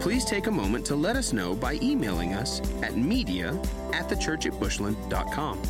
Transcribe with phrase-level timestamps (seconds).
[0.00, 3.50] Please take a moment to let us know by emailing us at media
[3.92, 5.60] at thechurchatbushland.com.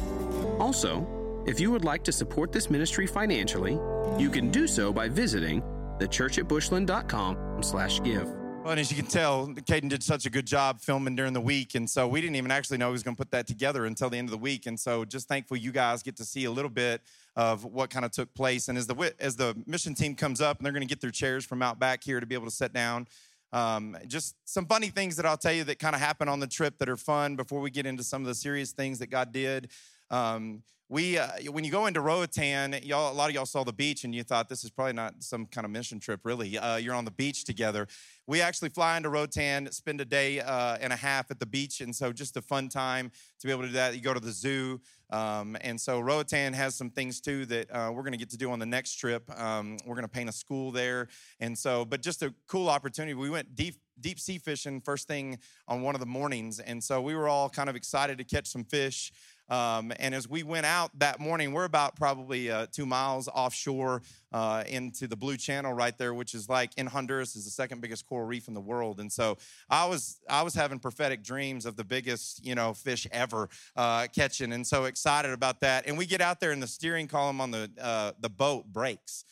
[0.61, 3.73] Also, if you would like to support this ministry financially,
[4.19, 5.63] you can do so by visiting
[5.99, 8.29] thechurchatbushland.com slash give.
[8.63, 11.41] Well, and as you can tell, Caden did such a good job filming during the
[11.41, 11.75] week.
[11.75, 14.11] And so we didn't even actually know he was going to put that together until
[14.11, 14.67] the end of the week.
[14.67, 17.01] And so just thankful you guys get to see a little bit
[17.37, 18.69] of what kind of took place.
[18.69, 21.11] And as the, as the mission team comes up and they're going to get their
[21.11, 23.07] chairs from out back here to be able to sit down,
[23.53, 26.47] um, just some funny things that I'll tell you that kind of happen on the
[26.47, 29.33] trip that are fun before we get into some of the serious things that God
[29.33, 29.71] did.
[30.11, 33.73] Um, we, uh, when you go into Roatan, y'all, a lot of y'all saw the
[33.73, 36.59] beach and you thought this is probably not some kind of mission trip, really.
[36.59, 37.87] Uh, you're on the beach together.
[38.27, 41.81] We actually fly into Roatan, spend a day uh, and a half at the beach,
[41.81, 43.95] and so just a fun time to be able to do that.
[43.95, 44.81] You go to the zoo,
[45.11, 48.37] um, and so Roatan has some things too that uh, we're going to get to
[48.37, 49.31] do on the next trip.
[49.41, 51.07] Um, we're going to paint a school there,
[51.39, 53.15] and so, but just a cool opportunity.
[53.15, 57.01] We went deep deep sea fishing first thing on one of the mornings, and so
[57.01, 59.13] we were all kind of excited to catch some fish.
[59.51, 64.03] Um, and as we went out that morning, we're about probably uh, two miles offshore
[64.33, 67.81] uh, into the Blue Channel right there, which is like in Honduras is the second
[67.81, 69.01] biggest coral reef in the world.
[69.01, 73.07] And so I was I was having prophetic dreams of the biggest you know fish
[73.11, 75.87] ever uh, catching, and so excited about that.
[75.87, 79.25] And we get out there, and the steering column on the uh, the boat breaks,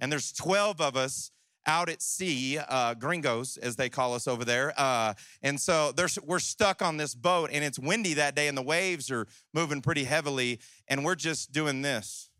[0.00, 1.30] and there's 12 of us
[1.66, 4.72] out at sea, uh, gringos, as they call us over there.
[4.76, 5.92] Uh, and so
[6.24, 9.80] we're stuck on this boat, and it's windy that day, and the waves are moving
[9.80, 12.30] pretty heavily, and we're just doing this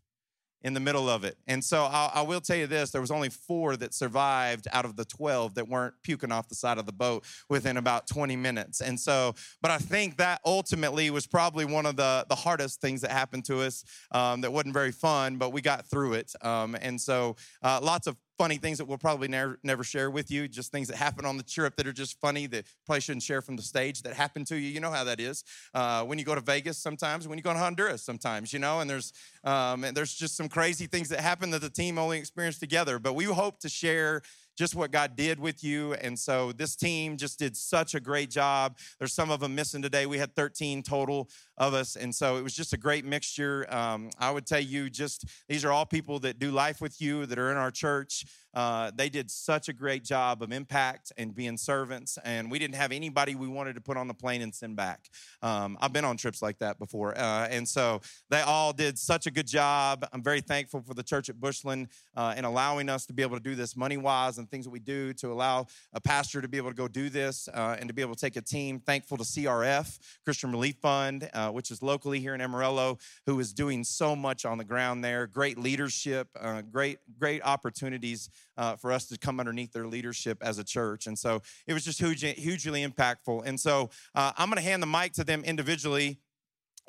[0.61, 1.37] in the middle of it.
[1.47, 4.85] And so I, I, will tell you this there was only four that survived out
[4.85, 8.35] of the 12 that weren't puking off the side of the boat within about 20
[8.35, 8.81] minutes.
[8.81, 13.01] And so, but I think that ultimately was probably one of the, the hardest things
[13.01, 16.33] that happened to us um, that wasn't very fun, but we got through it.
[16.41, 20.29] Um, and so uh, lots of funny things that we'll probably never, never share with
[20.29, 23.23] you, just things that happen on the trip that are just funny that probably shouldn't
[23.23, 24.69] share from the stage that happen to you.
[24.69, 25.43] You know how that is.
[25.73, 28.79] Uh, when you go to Vegas sometimes, when you go to Honduras sometimes, you know,
[28.79, 32.19] and there's, um, and there's just some crazy things that happen that the team only
[32.19, 32.99] experienced together.
[32.99, 34.21] But we hope to share
[34.57, 35.93] just what God did with you.
[35.93, 38.77] And so this team just did such a great job.
[38.97, 40.05] There's some of them missing today.
[40.05, 41.95] We had 13 total of us.
[41.95, 43.65] And so it was just a great mixture.
[43.69, 47.25] Um, I would tell you, just these are all people that do life with you,
[47.27, 48.25] that are in our church.
[48.53, 52.17] Uh, they did such a great job of impact and being servants.
[52.23, 55.09] And we didn't have anybody we wanted to put on the plane and send back.
[55.43, 57.15] Um, I've been on trips like that before.
[57.15, 58.01] Uh, and so
[58.31, 60.07] they all did such a good job.
[60.11, 63.37] I'm very thankful for the church at Bushland uh, and allowing us to be able
[63.37, 66.47] to do this money wise and things that we do to allow a pastor to
[66.47, 68.79] be able to go do this uh, and to be able to take a team.
[68.79, 73.53] Thankful to CRF, Christian Relief Fund, uh, which is locally here in Amarillo, who is
[73.53, 75.27] doing so much on the ground there.
[75.27, 80.57] Great leadership, uh, great, great opportunities uh, for us to come underneath their leadership as
[80.57, 81.07] a church.
[81.07, 83.43] And so it was just huge, hugely impactful.
[83.45, 86.19] And so uh, I'm going to hand the mic to them individually.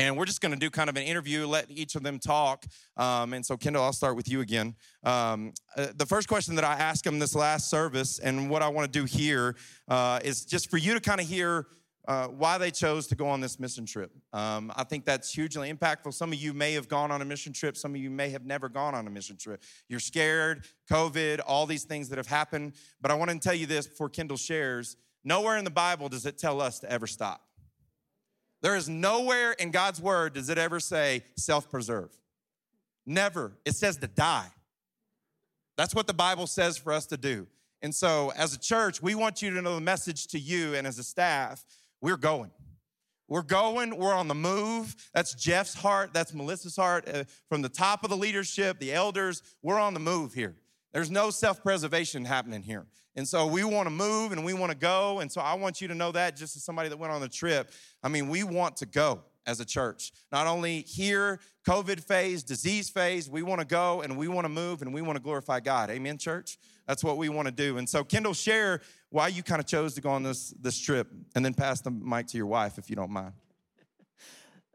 [0.01, 2.65] And we're just going to do kind of an interview, let each of them talk.
[2.97, 4.77] Um, and so, Kendall, I'll start with you again.
[5.03, 8.69] Um, uh, the first question that I asked them this last service, and what I
[8.69, 9.57] want to do here,
[9.89, 11.67] uh, is just for you to kind of hear
[12.07, 14.13] uh, why they chose to go on this mission trip.
[14.33, 16.15] Um, I think that's hugely impactful.
[16.15, 18.47] Some of you may have gone on a mission trip, some of you may have
[18.47, 19.63] never gone on a mission trip.
[19.89, 22.75] You're scared, COVID, all these things that have happened.
[23.01, 26.25] But I want to tell you this before Kendall shares nowhere in the Bible does
[26.25, 27.48] it tell us to ever stop.
[28.63, 32.11] There is nowhere in God's word does it ever say self preserve.
[33.07, 33.53] Never.
[33.65, 34.51] It says to die.
[35.77, 37.47] That's what the Bible says for us to do.
[37.83, 40.87] And so, as a church, we want you to know the message to you and
[40.87, 41.65] as a staff
[42.01, 42.51] we're going.
[43.29, 44.97] We're going, we're on the move.
[45.13, 47.09] That's Jeff's heart, that's Melissa's heart.
[47.09, 50.57] Uh, from the top of the leadership, the elders, we're on the move here.
[50.99, 52.85] There's no self preservation happening here.
[53.15, 55.21] And so we want to move and we want to go.
[55.21, 57.29] And so I want you to know that just as somebody that went on the
[57.29, 57.71] trip.
[58.03, 60.11] I mean, we want to go as a church.
[60.33, 64.49] Not only here, COVID phase, disease phase, we want to go and we want to
[64.49, 65.89] move and we want to glorify God.
[65.89, 66.59] Amen, church?
[66.89, 67.79] That's what we want to do.
[67.79, 68.81] And so, Kendall, share
[69.11, 71.07] why you kind of chose to go on this, this trip
[71.37, 73.35] and then pass the mic to your wife if you don't mind.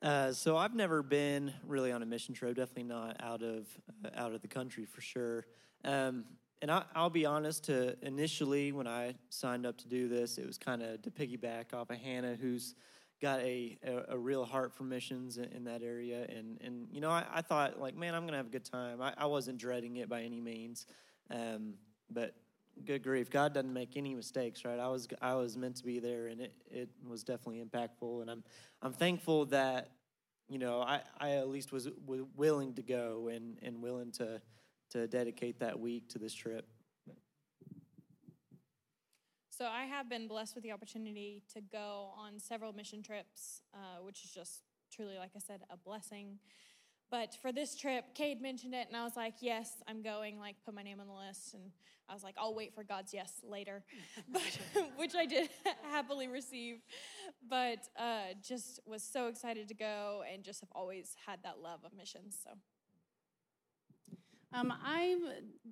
[0.02, 2.58] Uh, so I've never been really on a mission trip.
[2.58, 3.66] Definitely not out of
[4.04, 5.46] uh, out of the country for sure.
[5.84, 6.26] Um,
[6.62, 7.66] and I, will be honest.
[7.66, 11.74] To initially, when I signed up to do this, it was kind of to piggyback
[11.74, 12.76] off of Hannah, who's
[13.22, 16.26] got a, a, a real heart for missions in, in, that area.
[16.30, 18.66] And, and you know, I, I thought, like, man, I'm going to have a good
[18.66, 19.02] time.
[19.02, 20.86] I, I wasn't dreading it by any means.
[21.30, 21.76] Um,
[22.10, 22.34] but
[22.86, 24.80] good grief, God doesn't make any mistakes, right?
[24.80, 28.22] I was I was meant to be there, and it, it was definitely impactful.
[28.22, 28.44] And I'm
[28.82, 29.90] I'm thankful that
[30.50, 34.42] you know I, I at least was, was willing to go and, and willing to
[34.94, 36.68] to dedicate that week to this trip.
[39.50, 44.02] So I have been blessed with the opportunity to go on several mission trips, uh,
[44.02, 44.62] which is just
[44.92, 46.40] truly, like I said, a blessing.
[47.12, 50.56] But for this trip, Cade mentioned it, and I was like, yes, I'm going, like,
[50.66, 51.54] put my name on the list.
[51.54, 51.72] And
[52.10, 53.84] I was like, I'll wait for God's yes later,
[54.32, 54.60] but,
[54.98, 55.50] which I did
[55.92, 56.78] happily receive.
[57.48, 61.82] But uh, just was so excited to go and just have always had that love
[61.84, 62.38] of missions.
[62.44, 62.58] So.
[64.54, 65.18] Um, I've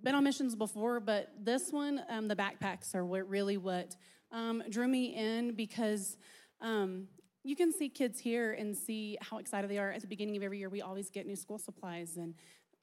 [0.01, 3.95] been on missions before, but this one, um, the backpacks are what really what
[4.31, 6.17] um, drew me in because
[6.61, 7.07] um,
[7.43, 9.91] you can see kids here and see how excited they are.
[9.91, 12.33] At the beginning of every year, we always get new school supplies and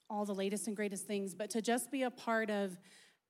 [0.09, 1.35] all the latest and greatest things.
[1.35, 2.79] But to just be a part of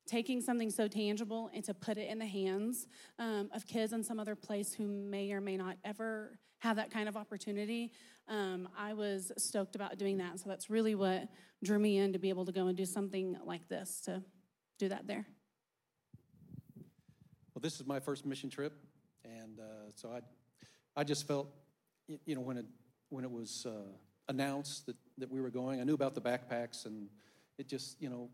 [0.06, 2.86] taking something so tangible and to put it in the hands
[3.18, 6.90] um, of kids in some other place who may or may not ever have that
[6.90, 7.92] kind of opportunity,
[8.28, 10.38] um, I was stoked about doing that.
[10.38, 11.28] So that's really what
[11.62, 14.22] drew me in to be able to go and do something like this, to
[14.78, 15.26] do that there.
[17.54, 18.72] Well, this is my first mission trip,
[19.24, 20.20] and uh, so I
[20.96, 21.48] I just felt,
[22.24, 22.66] you know, when it
[23.08, 23.92] when it was uh,
[24.28, 27.08] announced that that we were going, I knew about the backpacks, and
[27.58, 28.30] it just, you know,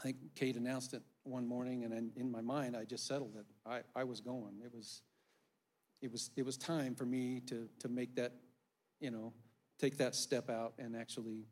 [0.00, 3.46] I think Kate announced it one morning, and in my mind, I just settled it.
[3.64, 4.60] I, I was going.
[4.64, 5.02] It was,
[6.02, 8.32] it was, it was time for me to to make that,
[9.00, 9.32] you know,
[9.78, 11.46] take that step out and actually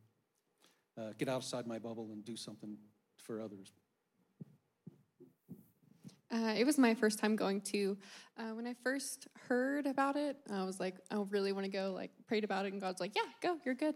[0.99, 2.77] uh, get outside my bubble and do something
[3.17, 3.73] for others.
[6.33, 7.97] Uh, it was my first time going to.
[8.39, 11.93] Uh, when I first heard about it, I was like, I really want to go.
[11.93, 13.57] Like, prayed about it, and God's like, Yeah, go.
[13.65, 13.95] You're good.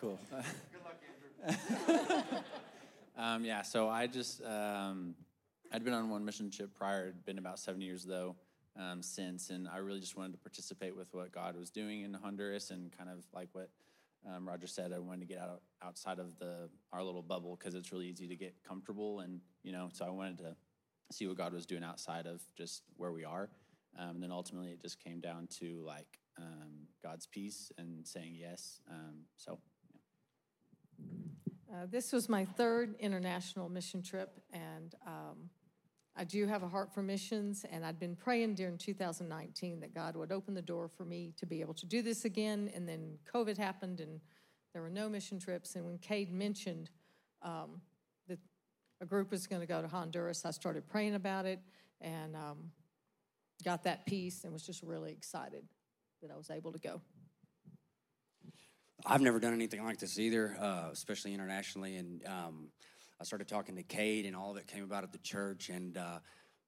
[0.00, 0.18] cool.
[0.30, 1.00] Good luck,
[1.46, 2.42] Andrew.
[3.20, 3.62] um, yeah.
[3.62, 5.14] So I just um,
[5.72, 7.08] I'd been on one mission trip prior.
[7.08, 8.34] It'd been about seven years though
[8.78, 12.14] um, since, and I really just wanted to participate with what God was doing in
[12.14, 13.68] Honduras and kind of like what
[14.26, 17.74] um, Roger said, I wanted to get out outside of the our little bubble because
[17.74, 20.56] it's really easy to get comfortable, and you know, so I wanted to
[21.12, 23.48] see what God was doing outside of just where we are.
[23.98, 28.34] Um, and then ultimately, it just came down to like um, God's peace and saying
[28.38, 28.80] yes.
[29.36, 29.58] So.
[31.72, 35.50] Uh, this was my third international mission trip, and um,
[36.16, 40.16] I do have a heart for missions, and I'd been praying during 2019 that God
[40.16, 42.72] would open the door for me to be able to do this again.
[42.74, 44.20] And then COVID happened, and
[44.72, 45.76] there were no mission trips.
[45.76, 46.90] And when Cade mentioned
[47.42, 47.80] um,
[48.26, 48.40] that
[49.00, 51.60] a group was going to go to Honduras, I started praying about it
[52.00, 52.72] and um,
[53.64, 55.62] got that peace and was just really excited
[56.20, 57.00] that I was able to go.
[59.06, 62.68] I've never done anything like this either, uh, especially internationally, and um,
[63.20, 65.68] I started talking to Cade, and all of it came about at the church.
[65.68, 66.18] And uh,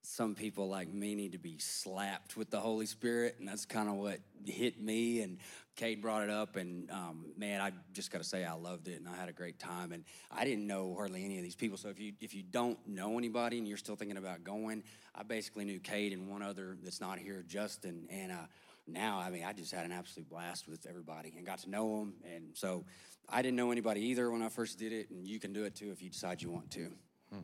[0.03, 3.89] some people like me need to be slapped with the Holy Spirit, and that's kind
[3.89, 5.21] of what hit me.
[5.21, 5.39] And
[5.77, 8.99] Cade brought it up, and um, man, I just got to say I loved it,
[8.99, 9.93] and I had a great time.
[9.93, 12.79] And I didn't know hardly any of these people, so if you if you don't
[12.87, 14.85] know anybody and you're still thinking about going,
[15.15, 18.33] I basically knew Cade and one other that's not here, Justin, and.
[18.33, 18.47] Uh,
[18.87, 21.99] now, I mean, I just had an absolute blast with everybody and got to know
[21.99, 22.15] them.
[22.35, 22.85] And so
[23.29, 25.75] I didn't know anybody either when I first did it, and you can do it
[25.75, 26.93] too if you decide you want to.
[27.33, 27.41] Hmm.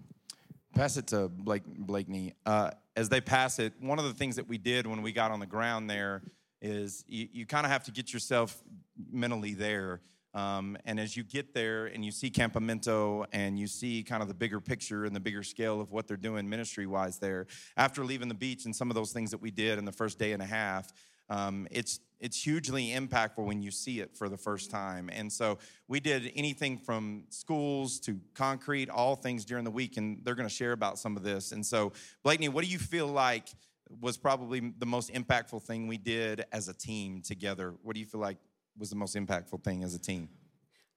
[0.74, 2.34] Pass it to Blake Blakeney.
[2.44, 5.30] Uh, as they pass it, one of the things that we did when we got
[5.30, 6.22] on the ground there
[6.60, 8.62] is you, you kind of have to get yourself
[9.10, 10.02] mentally there.
[10.34, 14.28] Um, and as you get there and you see Campamento and you see kind of
[14.28, 18.04] the bigger picture and the bigger scale of what they're doing ministry wise there, after
[18.04, 20.32] leaving the beach and some of those things that we did in the first day
[20.32, 20.92] and a half,
[21.28, 25.08] um, it's it's hugely impactful when you see it for the first time.
[25.12, 30.20] And so we did anything from schools to concrete, all things during the week, and
[30.24, 31.52] they're going to share about some of this.
[31.52, 31.92] And so,
[32.24, 33.48] Blakeney, what do you feel like
[34.00, 37.74] was probably the most impactful thing we did as a team together?
[37.82, 38.38] What do you feel like
[38.76, 40.28] was the most impactful thing as a team?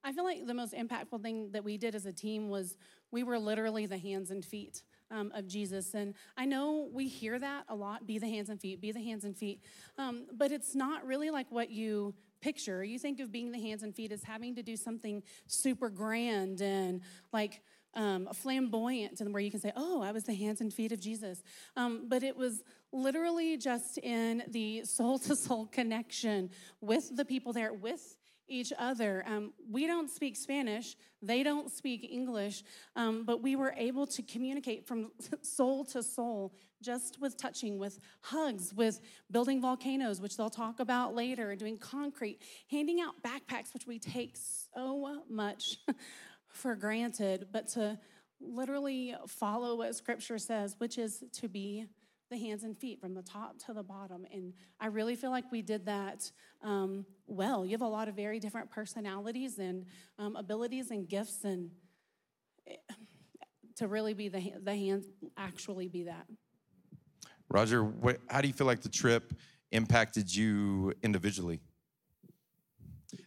[0.03, 2.75] I feel like the most impactful thing that we did as a team was
[3.11, 4.81] we were literally the hands and feet
[5.11, 5.93] um, of Jesus.
[5.93, 9.03] And I know we hear that a lot be the hands and feet, be the
[9.03, 9.61] hands and feet.
[9.97, 12.83] Um, but it's not really like what you picture.
[12.83, 16.61] You think of being the hands and feet as having to do something super grand
[16.61, 17.01] and
[17.31, 17.61] like,
[17.93, 20.99] um, flamboyant and where you can say, Oh, I was the hands and feet of
[21.01, 21.43] Jesus.
[21.75, 22.63] Um, but it was
[22.93, 26.49] literally just in the soul to soul connection
[26.79, 28.15] with the people there, with
[28.51, 29.23] each other.
[29.25, 32.63] Um, we don't speak Spanish, they don't speak English,
[32.95, 37.99] um, but we were able to communicate from soul to soul just with touching, with
[38.21, 42.39] hugs, with building volcanoes, which they'll talk about later, doing concrete,
[42.69, 45.77] handing out backpacks, which we take so much
[46.47, 47.99] for granted, but to
[48.39, 51.85] literally follow what scripture says, which is to be
[52.31, 54.25] the hands and feet from the top to the bottom.
[54.33, 56.31] And I really feel like we did that
[56.63, 57.65] um, well.
[57.65, 59.85] You have a lot of very different personalities and
[60.17, 61.69] um, abilities and gifts, and
[62.65, 62.75] eh,
[63.75, 65.05] to really be the, the hands,
[65.37, 66.25] actually be that.
[67.49, 69.33] Roger, what, how do you feel like the trip
[69.71, 71.59] impacted you individually?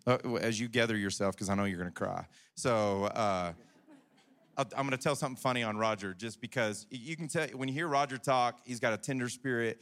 [0.06, 2.26] Uh, as you gather yourself, because I know you're going to cry.
[2.56, 3.52] So, uh,
[4.56, 7.74] I'm going to tell something funny on Roger, just because you can tell when you
[7.74, 9.80] hear Roger talk, he's got a tender spirit,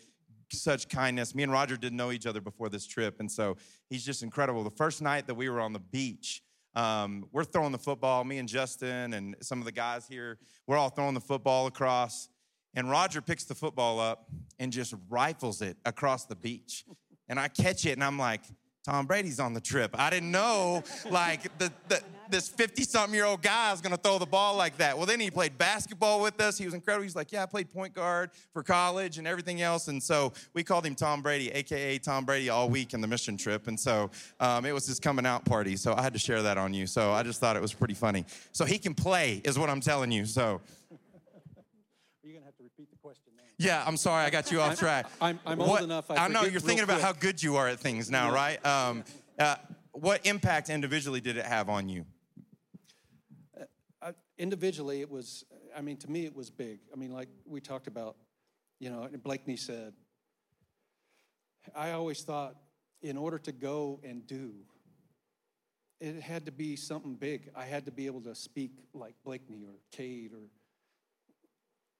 [0.50, 1.34] such kindness.
[1.34, 3.56] Me and Roger didn't know each other before this trip, and so
[3.88, 4.64] he's just incredible.
[4.64, 6.42] The first night that we were on the beach,
[6.74, 8.24] um, we're throwing the football.
[8.24, 12.28] Me and Justin and some of the guys here, we're all throwing the football across,
[12.74, 16.84] and Roger picks the football up and just rifles it across the beach,
[17.28, 18.42] and I catch it, and I'm like
[18.84, 19.92] Tom Brady's on the trip.
[19.94, 22.02] I didn't know, like, the, the
[22.32, 24.96] this 50 something year old guy is going to throw the ball like that.
[24.96, 26.58] Well, then he played basketball with us.
[26.58, 27.04] He was incredible.
[27.04, 29.88] He's like, Yeah, I played point guard for college and everything else.
[29.88, 33.36] And so we called him Tom Brady, AKA Tom Brady, all week in the mission
[33.36, 33.68] trip.
[33.68, 34.10] And so
[34.40, 35.76] um, it was his coming out party.
[35.76, 36.86] So I had to share that on you.
[36.86, 38.24] So I just thought it was pretty funny.
[38.50, 40.24] So he can play, is what I'm telling you.
[40.24, 40.60] So.
[42.22, 43.42] You're going to have to repeat the question now.
[43.58, 45.06] Yeah, I'm sorry, I got you off track.
[45.20, 46.10] I'm, I'm old what, enough.
[46.10, 47.04] I, I know you're thinking about quick.
[47.04, 48.34] how good you are at things now, Yeah.
[48.34, 48.66] right?
[48.66, 49.04] Um,
[49.38, 49.56] uh,
[49.92, 52.06] what impact individually did it have on you?
[54.42, 55.44] Individually, it was,
[55.76, 56.80] I mean, to me, it was big.
[56.92, 58.16] I mean, like we talked about,
[58.80, 59.92] you know, and Blakeney said,
[61.76, 62.56] I always thought
[63.02, 64.54] in order to go and do,
[66.00, 67.50] it had to be something big.
[67.54, 70.48] I had to be able to speak like Blakeney or Cade or,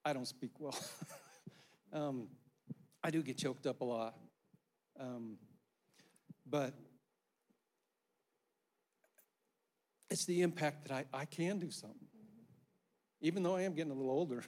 [0.04, 0.76] I don't speak well.
[1.92, 2.26] um,
[3.04, 4.16] I do get choked up a lot.
[4.99, 5.37] Um,
[6.44, 6.75] but
[10.11, 12.08] it's the impact that I, I can do something.
[13.22, 14.44] Even though I am getting a little older,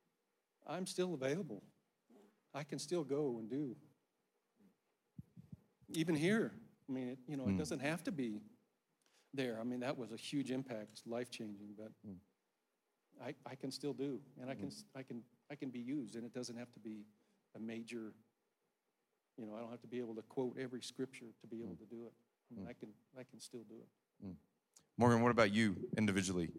[0.66, 1.62] I'm still available.
[2.54, 3.76] I can still go and do.
[5.90, 6.52] Even here,
[6.88, 7.58] I mean, it, you know, it Mm.
[7.58, 8.40] doesn't have to be
[9.34, 9.60] there.
[9.60, 12.18] I mean, that was a huge impact, life changing, but Mm.
[13.20, 16.24] I, I can still do, and I can, I can, I can be used, and
[16.24, 17.04] it doesn't have to be
[17.54, 18.14] a major,
[19.36, 21.76] you know, I don't have to be able to quote every scripture to be able
[21.76, 22.12] to do it.
[22.50, 24.36] I mean, I can, I can still do it.
[24.98, 26.50] Morgan, what about you individually?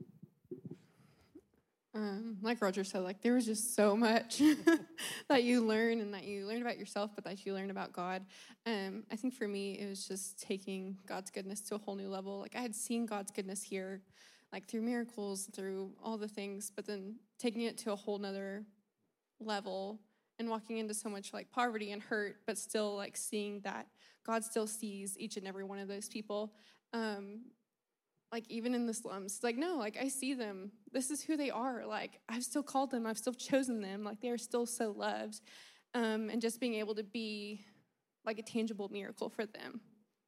[1.97, 4.39] Um, like Roger said, like there was just so much
[5.29, 8.23] that you learn and that you learn about yourself, but that you learn about God.
[8.67, 12.07] Um, I think for me, it was just taking God's goodness to a whole new
[12.07, 12.37] level.
[12.39, 14.03] Like I had seen God's goodness here,
[14.53, 18.63] like through miracles, through all the things, but then taking it to a whole nother
[19.39, 19.99] level
[20.37, 23.87] and walking into so much like poverty and hurt, but still like seeing that
[24.23, 26.53] God still sees each and every one of those people.
[26.93, 27.41] Um,
[28.31, 30.71] like even in the slums it's like no like i see them.
[30.91, 31.85] This is who they are.
[31.85, 33.05] Like i've still called them.
[33.05, 34.03] I've still chosen them.
[34.03, 35.41] Like they are still so loved
[35.93, 37.65] um, and just being able to be
[38.25, 39.81] like a tangible miracle for them.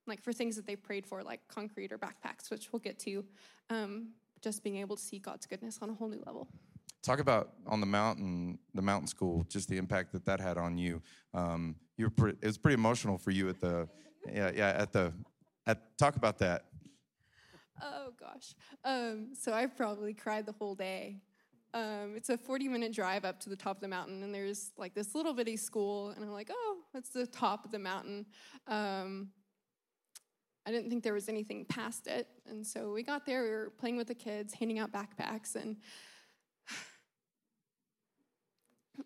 [0.08, 3.26] Like for things that they prayed for like concrete or backpacks which we'll get to
[3.70, 4.10] um,
[4.42, 6.48] just being able to see god's goodness on a whole new level.
[7.02, 10.78] Talk about on the mountain, the mountain school, just the impact that that had on
[10.78, 11.02] you.
[11.34, 13.88] Um, you it was pretty emotional for you at the,
[14.32, 15.14] yeah, yeah, at the,
[15.66, 16.66] at talk about that.
[17.82, 18.54] Oh gosh.
[18.84, 21.18] Um, so I probably cried the whole day.
[21.74, 24.72] Um, it's a 40 minute drive up to the top of the mountain, and there's
[24.78, 28.26] like this little bitty school, and I'm like, oh, that's the top of the mountain.
[28.68, 29.30] Um,
[30.66, 33.44] I didn't think there was anything past it, and so we got there.
[33.44, 35.78] We were playing with the kids, handing out backpacks, and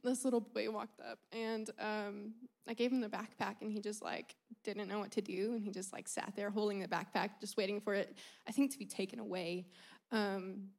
[0.03, 2.33] this little boy walked up, and um,
[2.67, 5.63] I gave him the backpack, and he just like didn't know what to do, and
[5.63, 8.17] he just like sat there holding the backpack, just waiting for it.
[8.47, 9.67] I think to be taken away.
[10.11, 10.69] Um,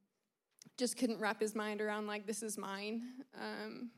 [0.77, 3.03] just couldn't wrap his mind around like this is mine.
[3.41, 3.91] Um,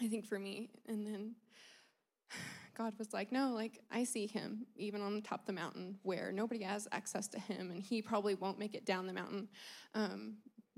[0.00, 1.34] I think for me, and then
[2.76, 5.98] God was like, no, like I see him even on the top of the mountain
[6.02, 9.48] where nobody has access to him, and he probably won't make it down the mountain.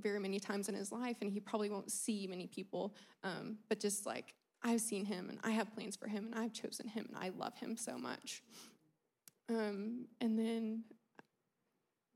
[0.02, 2.94] Very many times in his life, and he probably won't see many people.
[3.22, 6.52] Um, but just like I've seen him, and I have plans for him, and I've
[6.52, 8.42] chosen him, and I love him so much.
[9.48, 10.84] Um, and then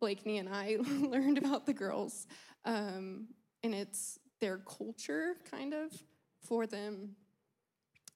[0.01, 2.27] Blakeney and I learned about the girls,
[2.65, 3.29] um,
[3.63, 5.93] and it's their culture, kind of,
[6.41, 7.17] for them.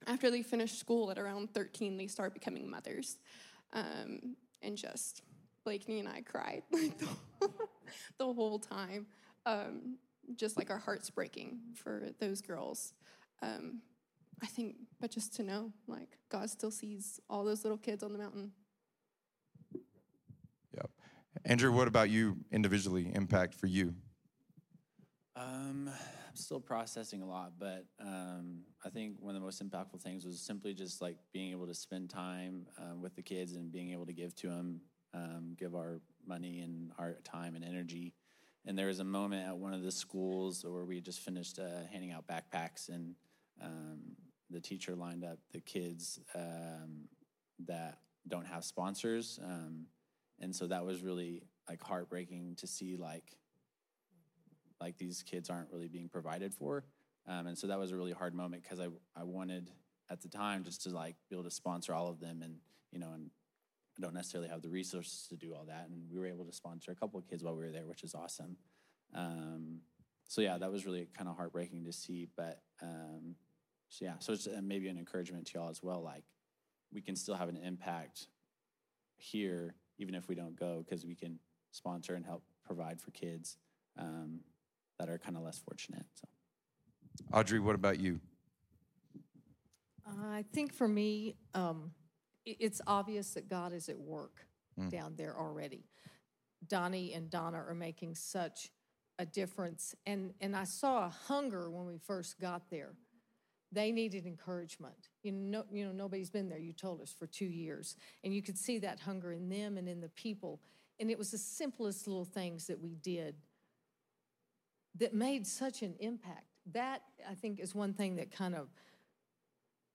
[0.07, 3.19] After they finish school at around 13, they start becoming mothers.
[3.73, 5.23] Um, and just
[5.65, 6.99] Blakeney and I cried like
[7.41, 7.49] the,
[8.19, 9.07] the whole time.
[9.47, 9.99] Um,
[10.37, 12.94] just like our hearts breaking for those girls.
[13.42, 13.82] Um,
[14.42, 18.12] I think, but just to know, like, God still sees all those little kids on
[18.12, 18.52] the mountain.
[20.75, 20.90] Yep.
[21.44, 23.11] Andrew, what about you individually?
[23.14, 23.94] Impact for you?
[25.37, 25.90] Um,
[26.28, 30.25] I'm still processing a lot, but um, I think one of the most impactful things
[30.25, 33.92] was simply just like being able to spend time um, with the kids and being
[33.92, 34.80] able to give to them,
[35.14, 38.12] um, give our money and our time and energy.
[38.67, 41.87] And there was a moment at one of the schools where we just finished uh,
[41.90, 43.14] handing out backpacks, and
[43.62, 44.00] um,
[44.50, 47.09] the teacher lined up the kids um,
[47.67, 47.99] that
[48.29, 49.87] don't have sponsors, um,
[50.40, 53.37] and so that was really like heartbreaking to see like
[54.81, 56.85] like these kids aren't really being provided for.
[57.26, 59.71] Um, and so that was a really hard moment because I, I wanted
[60.11, 62.57] at the time just to like be able to sponsor all of them and,
[62.90, 63.31] you know, and
[64.00, 65.88] I don't necessarily have the resources to do all that.
[65.90, 68.02] And we were able to sponsor a couple of kids while we were there, which
[68.02, 68.57] is awesome.
[69.14, 69.80] Um,
[70.28, 73.35] so yeah, that was really kind of heartbreaking to see, but, um,
[73.88, 76.00] so yeah, so it's uh, maybe an encouragement to y'all as well.
[76.00, 76.23] Like
[76.92, 78.28] we can still have an impact
[79.16, 81.40] here, even if we don't go, because we can
[81.73, 83.57] sponsor and help provide for kids.
[83.99, 84.40] Um,
[85.00, 86.04] that are kind of less fortunate.
[86.14, 86.28] So,
[87.33, 88.21] Audrey, what about you?
[90.07, 91.92] I think for me, um,
[92.44, 94.47] it's obvious that God is at work
[94.78, 94.90] mm.
[94.90, 95.85] down there already.
[96.66, 98.70] Donnie and Donna are making such
[99.18, 102.92] a difference, and and I saw a hunger when we first got there.
[103.73, 105.09] They needed encouragement.
[105.23, 106.59] You know, you know, nobody's been there.
[106.59, 109.88] You told us for two years, and you could see that hunger in them and
[109.88, 110.61] in the people.
[110.99, 113.37] And it was the simplest little things that we did
[114.99, 116.44] that made such an impact.
[116.73, 118.68] That, I think, is one thing that kind of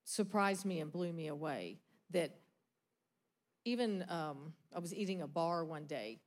[0.03, 1.79] surprised me and blew me away.
[2.11, 2.35] That
[3.65, 6.19] even um, I was eating a bar one day,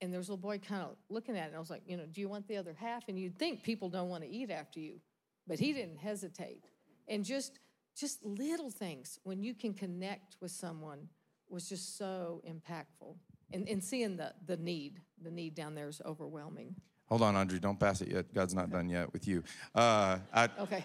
[0.00, 1.82] and there was a little boy kind of looking at it, and I was like,
[1.86, 3.08] you know, do you want the other half?
[3.08, 5.00] And you'd think people don't want to eat after you,
[5.46, 6.64] but he didn't hesitate.
[7.08, 7.58] And just
[7.96, 11.08] just little things when you can connect with someone
[11.48, 13.16] was just so impactful.
[13.52, 16.74] And, and seeing the, the need, the need down there is overwhelming.
[17.08, 17.60] Hold on, Audrey.
[17.60, 18.34] Don't pass it yet.
[18.34, 19.44] God's not done yet with you.
[19.74, 20.84] Uh, I, okay.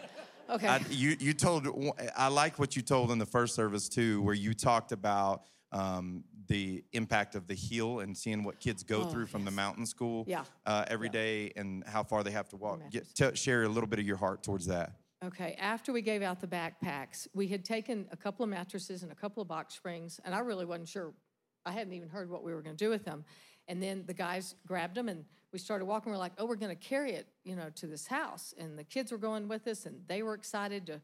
[0.52, 0.68] Okay.
[0.68, 1.68] I, you, you told,
[2.16, 6.24] I like what you told in the first service too, where you talked about um,
[6.48, 9.50] the impact of the heel and seeing what kids go oh, through from yes.
[9.50, 10.44] the mountain school yeah.
[10.66, 11.12] uh, every yeah.
[11.14, 12.82] day and how far they have to walk.
[12.92, 14.94] Get, t- share a little bit of your heart towards that.
[15.24, 19.12] Okay, after we gave out the backpacks, we had taken a couple of mattresses and
[19.12, 21.14] a couple of box springs, and I really wasn't sure.
[21.64, 23.24] I hadn't even heard what we were going to do with them.
[23.68, 26.12] And then the guys grabbed them and we started walking.
[26.12, 28.54] We're like, oh, we're going to carry it, you know, to this house.
[28.58, 31.02] And the kids were going with us, and they were excited to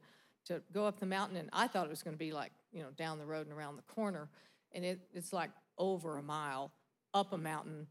[0.48, 1.36] to go up the mountain.
[1.36, 3.56] And I thought it was going to be like, you know, down the road and
[3.56, 4.28] around the corner.
[4.72, 6.72] And it, it's like over a mile
[7.14, 7.86] up a mountain,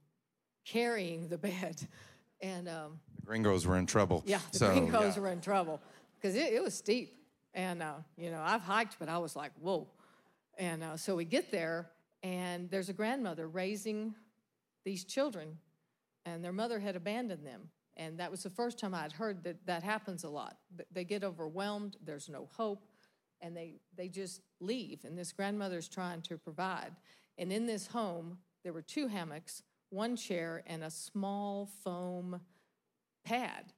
[0.65, 1.88] carrying the bed.
[2.39, 4.22] And um, the gringos were in trouble.
[4.24, 5.22] Yeah, the so, gringos yeah.
[5.24, 5.82] were in trouble
[6.22, 7.15] because it, it, was steep.
[7.56, 9.88] And uh, you know, I've hiked, but I was like, whoa.
[10.56, 11.89] And uh, so we get there,
[12.22, 14.13] and there's a grandmother raising
[14.86, 15.58] these children
[16.28, 17.70] and their mother had abandoned them.
[17.96, 20.58] And that was the first time I'd heard that that happens a lot.
[20.92, 22.86] They get overwhelmed, there's no hope,
[23.42, 25.04] and they, they just leave.
[25.04, 26.92] And this grandmother's trying to provide.
[27.38, 32.42] And in this home, there were two hammocks, one chair, and a small foam
[33.24, 33.74] pad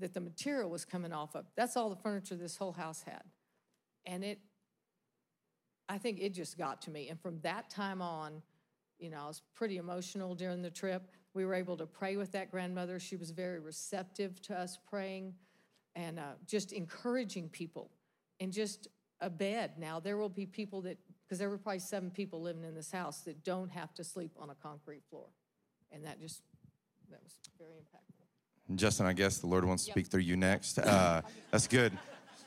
[0.00, 1.46] that the material was coming off of.
[1.56, 3.22] That's all the furniture this whole house had.
[4.04, 4.40] And it,
[5.88, 7.08] I think it just got to me.
[7.08, 8.42] And from that time on,
[8.98, 11.02] you know, I was pretty emotional during the trip.
[11.34, 12.98] We were able to pray with that grandmother.
[13.00, 15.34] She was very receptive to us praying
[15.96, 17.90] and uh, just encouraging people
[18.40, 18.88] and just
[19.20, 19.72] a bed.
[19.78, 22.90] Now, there will be people that, because there were probably seven people living in this
[22.90, 25.26] house that don't have to sleep on a concrete floor.
[25.90, 26.42] And that just,
[27.10, 28.76] that was very impactful.
[28.76, 30.78] Justin, I guess the Lord wants to speak through you next.
[30.78, 31.20] Uh,
[31.50, 31.92] that's good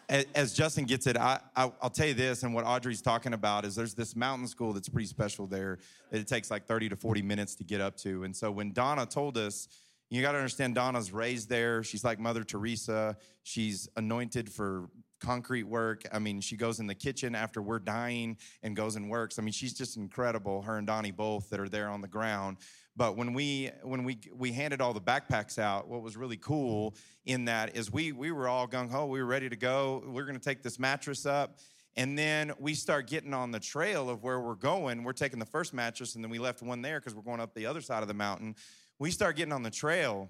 [0.10, 3.76] as Justin gets it, I, will tell you this, and what Audrey's talking about is
[3.76, 5.80] there's this mountain school that's pretty special there
[6.12, 8.24] that it takes like 30 to 40 minutes to get up to.
[8.24, 9.67] And so when Donna told us,
[10.10, 11.84] you got to understand Donna's raised there.
[11.84, 13.17] She's like Mother Teresa.
[13.43, 14.89] She's anointed for
[15.20, 16.04] concrete work.
[16.13, 19.39] I mean, she goes in the kitchen after we're dying and goes and works.
[19.39, 20.62] I mean, she's just incredible.
[20.62, 22.58] Her and Donnie both that are there on the ground.
[22.98, 26.96] But when we when we we handed all the backpacks out, what was really cool
[27.26, 29.06] in that is we we were all gung ho.
[29.06, 30.02] We were ready to go.
[30.04, 31.60] We we're going to take this mattress up.
[31.96, 35.04] And then we start getting on the trail of where we're going.
[35.04, 37.56] We're taking the first mattress, and then we left one there because we're going up
[37.56, 38.56] the other side of the mountain.
[39.00, 40.30] We start getting on the trail,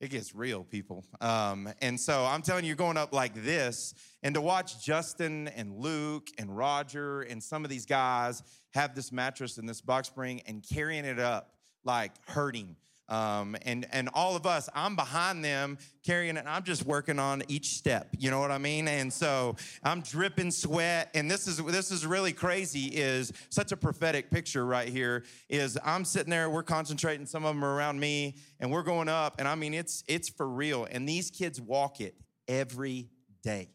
[0.00, 1.02] it gets real, people.
[1.22, 5.48] Um, and so I'm telling you, you're going up like this, and to watch Justin
[5.48, 8.42] and Luke and Roger and some of these guys
[8.74, 11.55] have this mattress and this box spring and carrying it up
[11.86, 12.76] like hurting.
[13.08, 16.44] Um, and and all of us, I'm behind them carrying it.
[16.46, 18.08] I'm just working on each step.
[18.18, 18.88] You know what I mean?
[18.88, 21.10] And so I'm dripping sweat.
[21.14, 22.86] And this is this is really crazy.
[22.86, 25.24] Is such a prophetic picture right here.
[25.48, 27.26] Is I'm sitting there, we're concentrating.
[27.26, 29.36] Some of them are around me, and we're going up.
[29.38, 30.88] And I mean, it's it's for real.
[30.90, 32.16] And these kids walk it
[32.48, 33.08] every
[33.44, 33.70] day.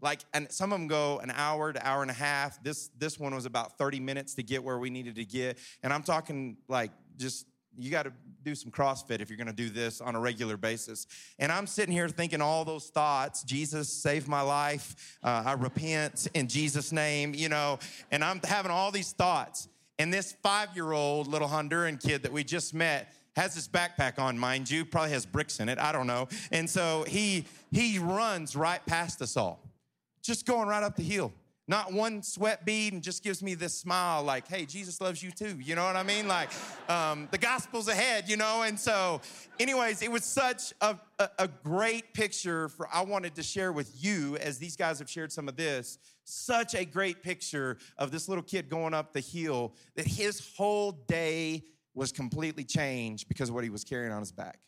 [0.00, 2.62] Like, and some of them go an hour to hour and a half.
[2.62, 5.58] This this one was about 30 minutes to get where we needed to get.
[5.82, 7.46] And I'm talking like just
[7.78, 10.56] you got to do some CrossFit if you're going to do this on a regular
[10.56, 11.06] basis.
[11.38, 15.18] And I'm sitting here thinking all those thoughts Jesus, save my life.
[15.22, 17.78] Uh, I repent in Jesus' name, you know,
[18.10, 19.68] and I'm having all these thoughts.
[19.98, 24.18] And this five year old little Honduran kid that we just met has his backpack
[24.18, 25.78] on, mind you, probably has bricks in it.
[25.78, 26.28] I don't know.
[26.52, 29.60] And so he, he runs right past us all,
[30.22, 31.32] just going right up the hill
[31.68, 35.30] not one sweat bead and just gives me this smile like hey jesus loves you
[35.30, 36.28] too you know what i mean?
[36.28, 36.50] Like
[36.88, 38.62] um, the gospel's ahead you know?
[38.62, 39.20] And so
[39.58, 43.92] anyways it was such a, a, a great picture for i wanted to share with
[44.02, 48.28] you as these guys have shared some of this such a great picture of this
[48.28, 51.62] little kid going up the hill that his whole day
[51.94, 54.58] was completely changed because of what he was carrying on his back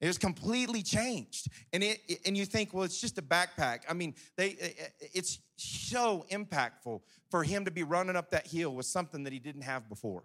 [0.00, 1.48] it was completely changed.
[1.72, 3.80] And it and you think, well, it's just a backpack.
[3.88, 4.56] I mean, they
[5.00, 9.38] it's so impactful for him to be running up that hill with something that he
[9.38, 10.24] didn't have before.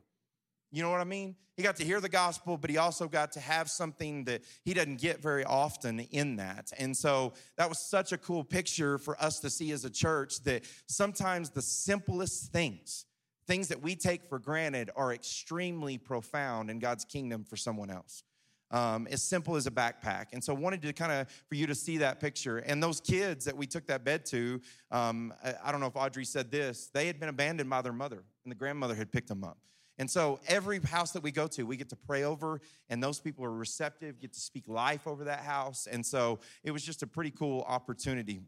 [0.72, 1.36] You know what I mean?
[1.58, 4.74] He got to hear the gospel, but he also got to have something that he
[4.74, 6.72] doesn't get very often in that.
[6.80, 10.44] And so that was such a cool picture for us to see as a church
[10.44, 13.06] that sometimes the simplest things,
[13.48, 18.24] things that we take for granted, are extremely profound in God's kingdom for someone else
[18.72, 20.28] um, as simple as a backpack.
[20.34, 22.58] And so I wanted to kind of for you to see that picture.
[22.60, 25.96] And those kids that we took that bed to, um, I, I don't know if
[25.96, 29.28] Audrey said this, they had been abandoned by their mother, and the grandmother had picked
[29.28, 29.58] them up.
[29.98, 33.20] And so every house that we go to, we get to pray over, and those
[33.20, 35.86] people are receptive, get to speak life over that house.
[35.86, 38.40] And so it was just a pretty cool opportunity.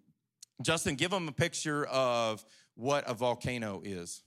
[0.62, 2.44] Justin, give them a picture of
[2.76, 4.24] what a volcano is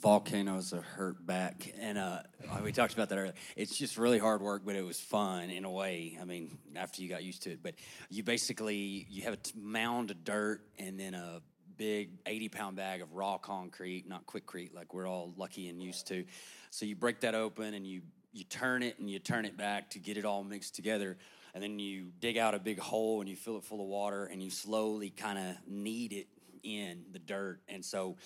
[0.00, 2.18] volcanoes are hurt back, and uh,
[2.62, 3.34] we talked about that earlier.
[3.56, 6.18] It's just really hard work, but it was fun in a way.
[6.20, 7.74] I mean, after you got used to it, but
[8.10, 11.40] you basically you have a mound of dirt and then a
[11.76, 16.06] big 80 pound bag of raw concrete, not Quikrete like we're all lucky and used
[16.08, 16.24] to.
[16.70, 19.90] So you break that open and you you turn it and you turn it back
[19.90, 21.16] to get it all mixed together.
[21.54, 24.26] And then you dig out a big hole and you fill it full of water
[24.26, 26.28] and you slowly kind of knead it
[26.62, 27.60] in the dirt.
[27.66, 28.16] And so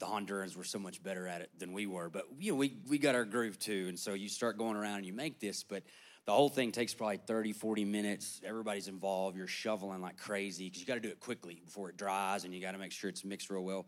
[0.00, 2.08] the Hondurans were so much better at it than we were.
[2.08, 3.86] But you know, we we got our groove too.
[3.88, 5.84] And so you start going around and you make this, but
[6.26, 8.40] the whole thing takes probably 30, 40 minutes.
[8.44, 9.36] Everybody's involved.
[9.36, 12.54] You're shoveling like crazy because you got to do it quickly before it dries and
[12.54, 13.86] you got to make sure it's mixed real well.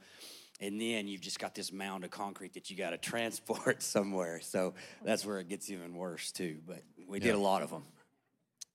[0.60, 4.40] And then you've just got this mound of concrete that you got to transport somewhere.
[4.40, 6.58] So that's where it gets even worse too.
[6.66, 7.84] But we did a lot of them.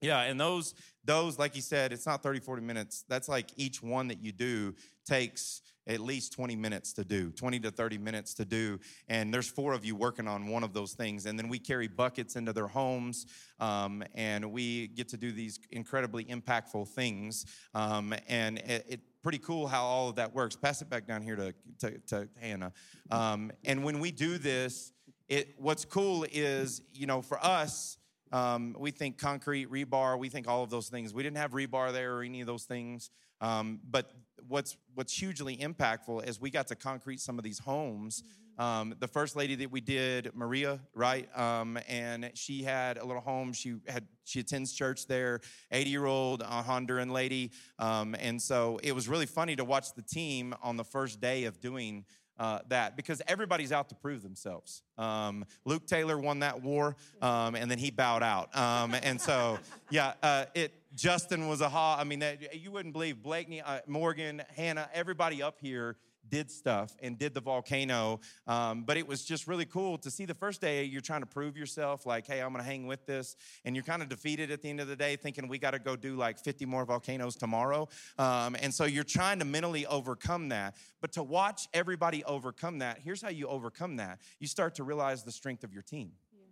[0.00, 3.04] Yeah, and those those like you said, it's not 30 40 minutes.
[3.08, 4.74] That's like each one that you do
[5.06, 8.78] takes at least 20 minutes to do, 20 to 30 minutes to do.
[9.08, 11.24] And there's four of you working on one of those things.
[11.24, 13.26] And then we carry buckets into their homes
[13.58, 17.46] um, and we get to do these incredibly impactful things.
[17.74, 20.56] Um, and it, it pretty cool how all of that works.
[20.56, 22.72] Pass it back down here to, to, to Hannah.
[23.10, 24.92] Um, and when we do this,
[25.28, 27.96] it, what's cool is, you know, for us,
[28.32, 31.14] um, we think concrete, rebar, we think all of those things.
[31.14, 33.10] We didn't have rebar there or any of those things.
[33.40, 34.12] Um, but
[34.46, 38.22] what's what's hugely impactful is we got to concrete some of these homes.
[38.58, 43.22] Um, the first lady that we did, Maria, right, um, and she had a little
[43.22, 43.52] home.
[43.52, 45.40] She had she attends church there.
[45.70, 49.94] Eighty year old uh, Honduran lady, um, and so it was really funny to watch
[49.94, 52.04] the team on the first day of doing
[52.38, 54.82] uh, that because everybody's out to prove themselves.
[54.96, 58.54] Um, Luke Taylor won that war, um, and then he bowed out.
[58.56, 59.58] Um, and so,
[59.90, 60.72] yeah, uh, it.
[60.94, 61.98] Justin was a ha.
[62.00, 65.96] I mean, that, you wouldn't believe Blakeney, uh, Morgan, Hannah, everybody up here
[66.30, 68.20] did stuff and did the volcano.
[68.46, 71.26] Um, but it was just really cool to see the first day you're trying to
[71.26, 73.36] prove yourself, like, hey, I'm going to hang with this.
[73.64, 75.78] And you're kind of defeated at the end of the day, thinking we got to
[75.78, 77.88] go do like 50 more volcanoes tomorrow.
[78.18, 80.76] Um, and so you're trying to mentally overcome that.
[81.00, 85.22] But to watch everybody overcome that, here's how you overcome that you start to realize
[85.22, 86.12] the strength of your team.
[86.32, 86.44] Yeah.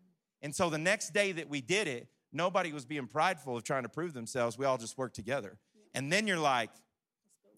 [0.43, 3.83] And so the next day that we did it, nobody was being prideful of trying
[3.83, 4.59] to prove themselves.
[4.59, 5.59] We all just worked together.
[5.75, 6.01] Yeah.
[6.01, 6.71] And then you're like,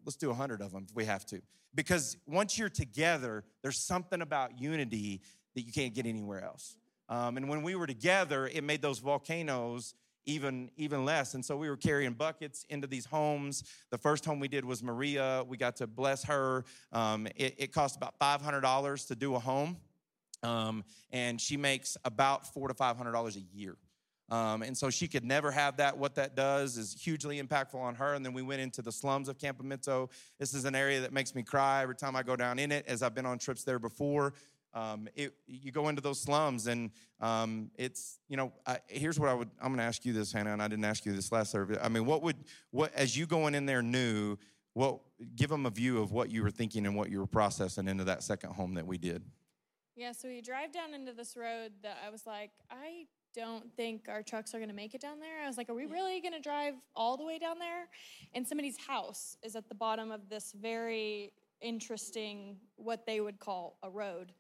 [0.04, 1.40] let's do 100 of them if we have to.
[1.74, 5.20] Because once you're together, there's something about unity
[5.54, 6.76] that you can't get anywhere else.
[7.08, 9.94] Um, and when we were together, it made those volcanoes
[10.26, 11.34] even even less.
[11.34, 13.64] And so we were carrying buckets into these homes.
[13.90, 15.42] The first home we did was maria.
[15.46, 16.64] We got to bless her.
[16.92, 19.78] Um, it, it cost about $500 to do a home.
[20.42, 23.76] Um, and she makes about four to five hundred dollars a year
[24.30, 25.96] um, and so she could never have that.
[25.96, 28.14] What that does is hugely impactful on her.
[28.14, 30.10] And then we went into the slums of Campamento.
[30.38, 32.84] This is an area that makes me cry every time I go down in it,
[32.86, 34.34] as I've been on trips there before.
[34.74, 38.52] Um, it, you go into those slums, and um, it's you know.
[38.66, 39.48] I, here's what I would.
[39.62, 41.78] I'm going to ask you this, Hannah, and I didn't ask you this last service.
[41.82, 42.36] I mean, what would
[42.70, 44.36] what as you going in there new?
[44.74, 45.00] What
[45.34, 48.04] give them a view of what you were thinking and what you were processing into
[48.04, 49.24] that second home that we did.
[49.96, 53.06] Yeah, so we drive down into this road that I was like, I
[53.38, 55.44] don't think our trucks are going to make it down there.
[55.44, 57.86] I was like, are we really going to drive all the way down there?
[58.34, 63.78] And somebody's house is at the bottom of this very interesting, what they would call
[63.84, 64.32] a road.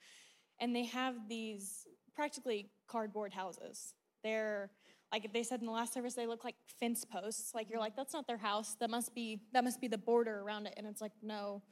[0.58, 3.94] And they have these practically cardboard houses.
[4.24, 4.70] They're
[5.12, 7.54] like they said in the last service, they look like fence posts.
[7.54, 8.76] Like you're like, that's not their house.
[8.80, 10.74] That must be that must be the border around it.
[10.76, 11.62] And it's like, no,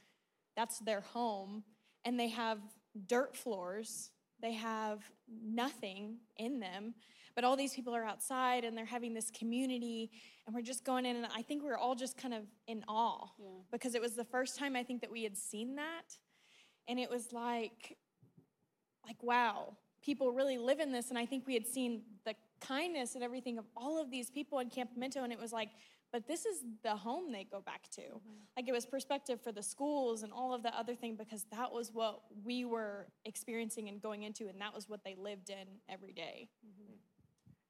[0.57, 1.65] that's their home.
[2.05, 2.61] And they have
[3.09, 4.11] dirt floors.
[4.41, 5.01] They have
[5.43, 6.95] nothing in them.
[7.37, 10.11] But all these people are outside and they're having this community,
[10.46, 11.16] and we're just going in.
[11.16, 13.46] And I think we are all just kind of in awe yeah.
[13.70, 16.16] because it was the first time I think that we had seen that.
[16.88, 17.99] And it was like,
[19.07, 21.11] like, wow, people really live in this.
[21.11, 24.59] And I think we had seen the kindness and everything of all of these people
[24.59, 25.70] in Campamento, and it was like,
[26.12, 28.01] but this is the home they go back to.
[28.01, 28.33] Mm-hmm.
[28.57, 31.70] Like it was perspective for the schools and all of the other thing because that
[31.72, 35.66] was what we were experiencing and going into, and that was what they lived in
[35.88, 36.49] every day.
[36.66, 36.94] Mm-hmm.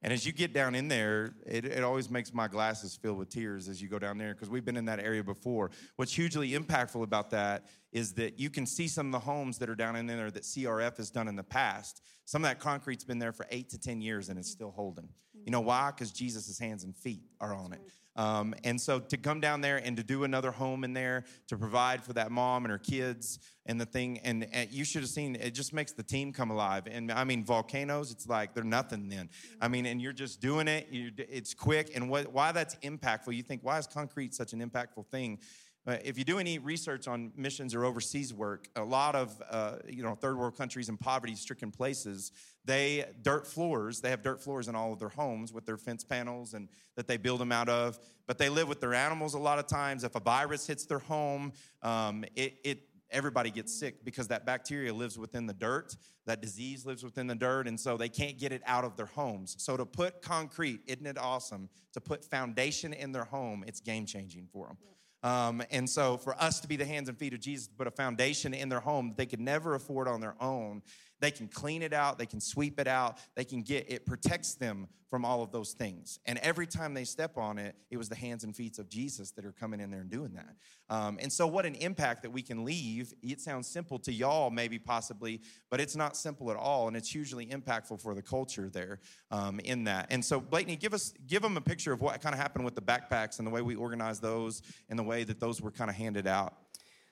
[0.07, 3.29] And as you get down in there, it, it always makes my glasses fill with
[3.29, 5.73] tears as you go down there because we've been in that area before.
[5.97, 9.69] What's hugely impactful about that is that you can see some of the homes that
[9.69, 12.03] are down in there that CRF has done in the past.
[12.25, 15.09] Some of that concrete's been there for eight to 10 years and it's still holding.
[15.45, 15.91] You know why?
[15.91, 17.81] Because Jesus' hands and feet are on it.
[18.17, 21.57] Um, and so to come down there and to do another home in there to
[21.57, 25.11] provide for that mom and her kids and the thing, and, and, you should have
[25.11, 26.85] seen it just makes the team come alive.
[26.91, 29.29] And I mean, volcanoes, it's like they're nothing then.
[29.61, 31.93] I mean, and you're just doing it, it's quick.
[31.95, 35.39] And what, why that's impactful, you think, why is concrete such an impactful thing?
[35.87, 39.77] Uh, if you do any research on missions or overseas work, a lot of uh,
[39.89, 42.33] you know third world countries and poverty-stricken places,
[42.65, 44.01] they dirt floors.
[44.01, 47.07] They have dirt floors in all of their homes with their fence panels and that
[47.07, 48.01] they build them out of.
[48.27, 50.03] But they live with their animals a lot of times.
[50.03, 52.81] If a virus hits their home, um, it, it
[53.13, 55.97] everybody gets sick because that bacteria lives within the dirt.
[56.27, 59.07] That disease lives within the dirt, and so they can't get it out of their
[59.07, 59.55] homes.
[59.61, 61.69] So to put concrete, isn't it awesome?
[61.93, 64.77] To put foundation in their home, it's game changing for them.
[65.23, 67.87] Um, and so, for us to be the hands and feet of Jesus, to put
[67.87, 70.83] a foundation in their home that they could never afford on their own,
[71.21, 74.55] they can clean it out, they can sweep it out, they can get it protects
[74.55, 76.19] them from all of those things.
[76.27, 79.31] And every time they step on it, it was the hands and feet of Jesus
[79.33, 80.57] that are coming in there and doing that.
[80.89, 83.13] Um, and so, what an impact that we can leave.
[83.23, 87.11] It sounds simple to y'all, maybe possibly, but it's not simple at all, and it's
[87.11, 89.01] hugely impactful for the culture there
[89.31, 90.09] um, in that.
[90.11, 92.75] And so, Blakeney, give us give them a picture of what kind of happened with
[92.75, 95.91] the backpacks and the way we organized those and the way that those were kind
[95.91, 96.55] of handed out.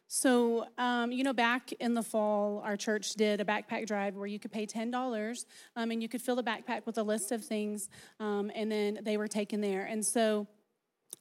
[0.07, 4.27] So, um, you know, back in the fall, our church did a backpack drive where
[4.27, 5.45] you could pay $10
[5.77, 7.89] um, and you could fill the backpack with a list of things,
[8.21, 9.85] um, and then they were taken there.
[9.85, 10.47] And so,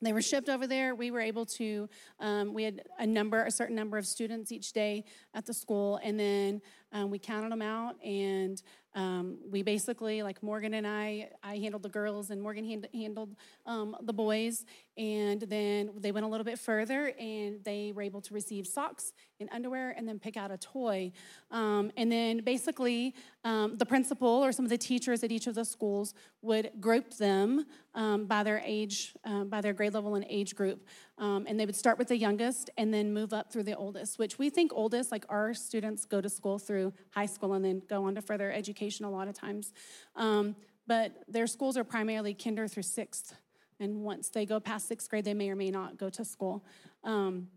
[0.03, 0.95] they were shipped over there.
[0.95, 1.87] We were able to,
[2.19, 5.99] um, we had a number, a certain number of students each day at the school,
[6.03, 8.61] and then um, we counted them out, and
[8.95, 13.35] um, we basically, like Morgan and I, I handled the girls, and Morgan hand, handled
[13.65, 14.65] um, the boys,
[14.97, 19.13] and then they went a little bit further, and they were able to receive socks
[19.39, 21.11] and underwear, and then pick out a toy,
[21.49, 25.55] um, and then basically um, the principal or some of the teachers at each of
[25.55, 30.25] the schools would group them um, by their age, uh, by their grade level and
[30.29, 30.85] age group,
[31.17, 34.37] and they would start with the youngest and then move up through the oldest, which
[34.37, 38.05] we think oldest, like our students go to school through high school and then go
[38.05, 39.73] on to further education a lot of times.
[40.15, 40.55] Um,
[40.87, 43.33] but their schools are primarily kinder through sixth.
[43.79, 46.65] And once they go past sixth grade, they may or may not go to school.
[47.03, 47.47] Um,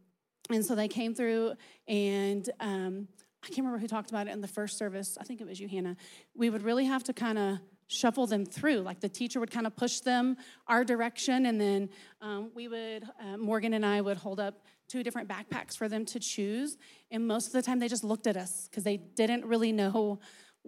[0.50, 1.54] and so they came through,
[1.88, 3.08] and um,
[3.42, 5.18] I can't remember who talked about it in the first service.
[5.20, 5.96] I think it was you, Hannah.
[6.34, 7.58] We would really have to kind of
[7.88, 8.78] shuffle them through.
[8.78, 10.36] Like the teacher would kind of push them
[10.68, 11.88] our direction, and then
[12.20, 16.04] um, we would, uh, Morgan and I would hold up two different backpacks for them
[16.06, 16.76] to choose.
[17.10, 20.20] And most of the time, they just looked at us because they didn't really know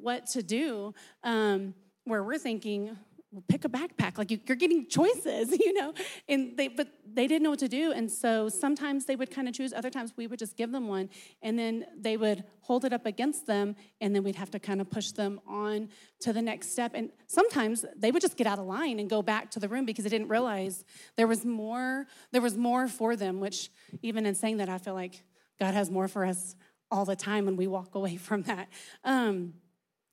[0.02, 0.94] what to do.
[1.22, 2.96] Um, where we're thinking,
[3.30, 4.16] well, pick a backpack.
[4.16, 5.92] Like you, are getting choices, you know.
[6.28, 7.92] And they, but they didn't know what to do.
[7.92, 9.72] And so sometimes they would kind of choose.
[9.74, 11.10] Other times we would just give them one,
[11.42, 14.80] and then they would hold it up against them, and then we'd have to kind
[14.80, 16.92] of push them on to the next step.
[16.94, 19.84] And sometimes they would just get out of line and go back to the room
[19.84, 20.84] because they didn't realize
[21.16, 22.06] there was more.
[22.32, 23.40] There was more for them.
[23.40, 25.22] Which even in saying that, I feel like
[25.60, 26.56] God has more for us
[26.90, 28.68] all the time when we walk away from that.
[29.04, 29.52] Um,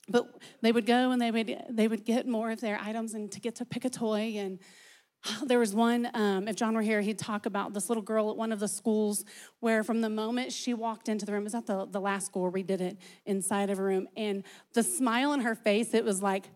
[0.08, 3.32] but they would go and they would they would get more of their items and
[3.32, 4.36] to get to pick a toy.
[4.38, 4.60] And
[5.46, 8.38] there was one um, if john were here he'd talk about this little girl at
[8.38, 9.26] one of the schools
[9.60, 12.28] where from the moment she walked into the room it was at the, the last
[12.28, 14.08] school where we did it inside of a room.
[14.16, 16.50] And the smile on her face it was like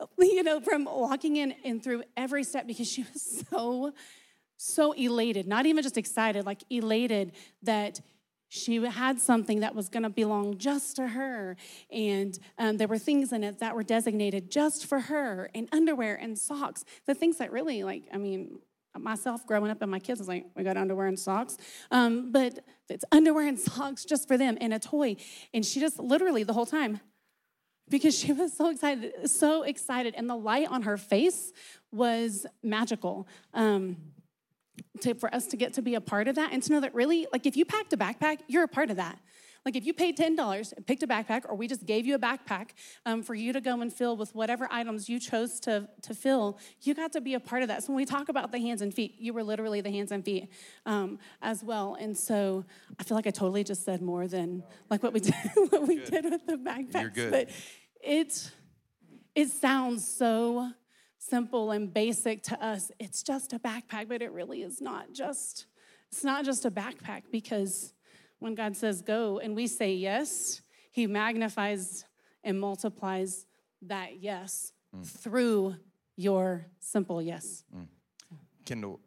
[0.18, 3.92] you know from walking in and through every step because she was so
[4.58, 8.00] so elated not even just excited like elated that
[8.54, 11.56] she had something that was going to belong just to her.
[11.90, 16.16] And um, there were things in it that were designated just for her, and underwear
[16.16, 16.84] and socks.
[17.06, 18.58] The things that really, like, I mean,
[18.98, 21.56] myself growing up and my kids was like, we got underwear and socks.
[21.90, 22.58] Um, but
[22.90, 25.16] it's underwear and socks just for them and a toy.
[25.54, 27.00] And she just literally the whole time,
[27.88, 30.14] because she was so excited, so excited.
[30.14, 31.54] And the light on her face
[31.90, 33.26] was magical.
[33.54, 33.96] Um,
[35.00, 36.94] to, for us to get to be a part of that and to know that
[36.94, 39.18] really, like if you packed a backpack, you're a part of that.
[39.64, 42.18] Like if you paid $10 and picked a backpack, or we just gave you a
[42.18, 42.70] backpack
[43.06, 46.58] um, for you to go and fill with whatever items you chose to, to fill,
[46.82, 47.84] you got to be a part of that.
[47.84, 50.24] So when we talk about the hands and feet, you were literally the hands and
[50.24, 50.48] feet
[50.84, 51.96] um, as well.
[51.98, 52.64] And so
[52.98, 55.98] I feel like I totally just said more than like what we did, what we
[56.00, 57.00] did with the backpacks.
[57.00, 57.30] You're good.
[57.30, 57.50] But
[58.02, 58.50] it,
[59.34, 60.72] it sounds so
[61.28, 62.90] simple and basic to us.
[62.98, 65.66] It's just a backpack, but it really is not just
[66.10, 67.94] it's not just a backpack because
[68.38, 72.04] when God says go and we say yes, he magnifies
[72.44, 73.46] and multiplies
[73.82, 75.06] that yes mm.
[75.06, 75.76] through
[76.16, 77.64] your simple yes.
[77.74, 77.86] Mm.
[78.64, 79.00] Kendall,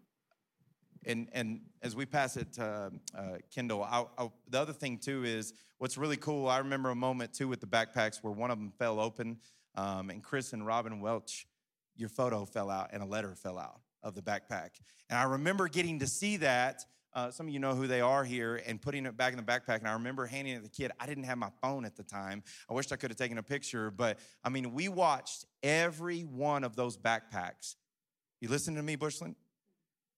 [1.06, 3.24] and and as we pass it to uh,
[3.54, 6.48] Kendall, I, I, the other thing too is what's really cool.
[6.48, 9.38] I remember a moment too with the backpacks where one of them fell open,
[9.76, 11.46] um, and Chris and Robin Welch
[11.96, 14.70] your photo fell out and a letter fell out of the backpack.
[15.10, 16.86] And I remember getting to see that.
[17.14, 19.44] Uh, some of you know who they are here, and putting it back in the
[19.44, 19.80] backpack.
[19.80, 20.92] And I remember handing it to the kid.
[21.00, 22.44] I didn't have my phone at the time.
[22.70, 26.66] I wished I could have taken a picture, but I mean, we watched every one
[26.66, 27.76] of those backpacks.
[28.42, 29.36] You listen to me, Bushland?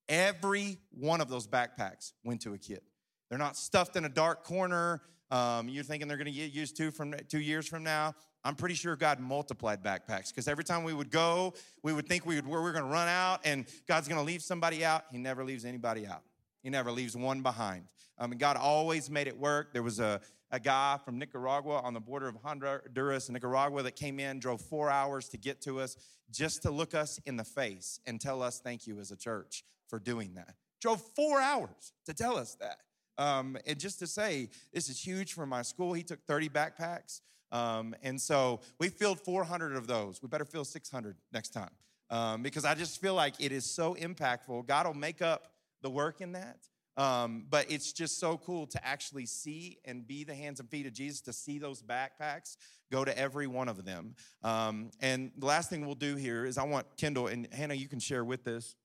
[0.09, 2.81] Every one of those backpacks went to a kid.
[3.29, 5.01] They're not stuffed in a dark corner.
[5.29, 8.15] Um, you're thinking they're going to get used to from two years from now.
[8.47, 12.25] I'm pretty sure God multiplied backpacks because every time we would go, we would think
[12.25, 15.03] we, would, we were going to run out and God's going to leave somebody out.
[15.11, 16.21] He never leaves anybody out,
[16.63, 17.83] He never leaves one behind.
[18.17, 19.73] Um, and God always made it work.
[19.73, 23.97] There was a, a guy from Nicaragua on the border of Honduras and Nicaragua that
[23.97, 25.97] came in, drove four hours to get to us
[26.31, 29.65] just to look us in the face and tell us thank you as a church
[29.89, 30.55] for doing that.
[30.79, 32.77] Drove four hours to tell us that.
[33.17, 35.91] Um, and just to say, this is huge for my school.
[35.91, 37.19] He took 30 backpacks.
[37.51, 40.21] Um, and so we filled 400 of those.
[40.21, 41.69] We better fill 600 next time
[42.09, 44.67] um, because I just feel like it is so impactful.
[44.67, 46.59] God will make up the work in that.
[46.97, 50.87] Um, but it's just so cool to actually see and be the hands and feet
[50.87, 52.57] of Jesus, to see those backpacks
[52.91, 54.15] go to every one of them.
[54.43, 57.87] Um, and the last thing we'll do here is I want Kendall and Hannah, you
[57.87, 58.75] can share with this.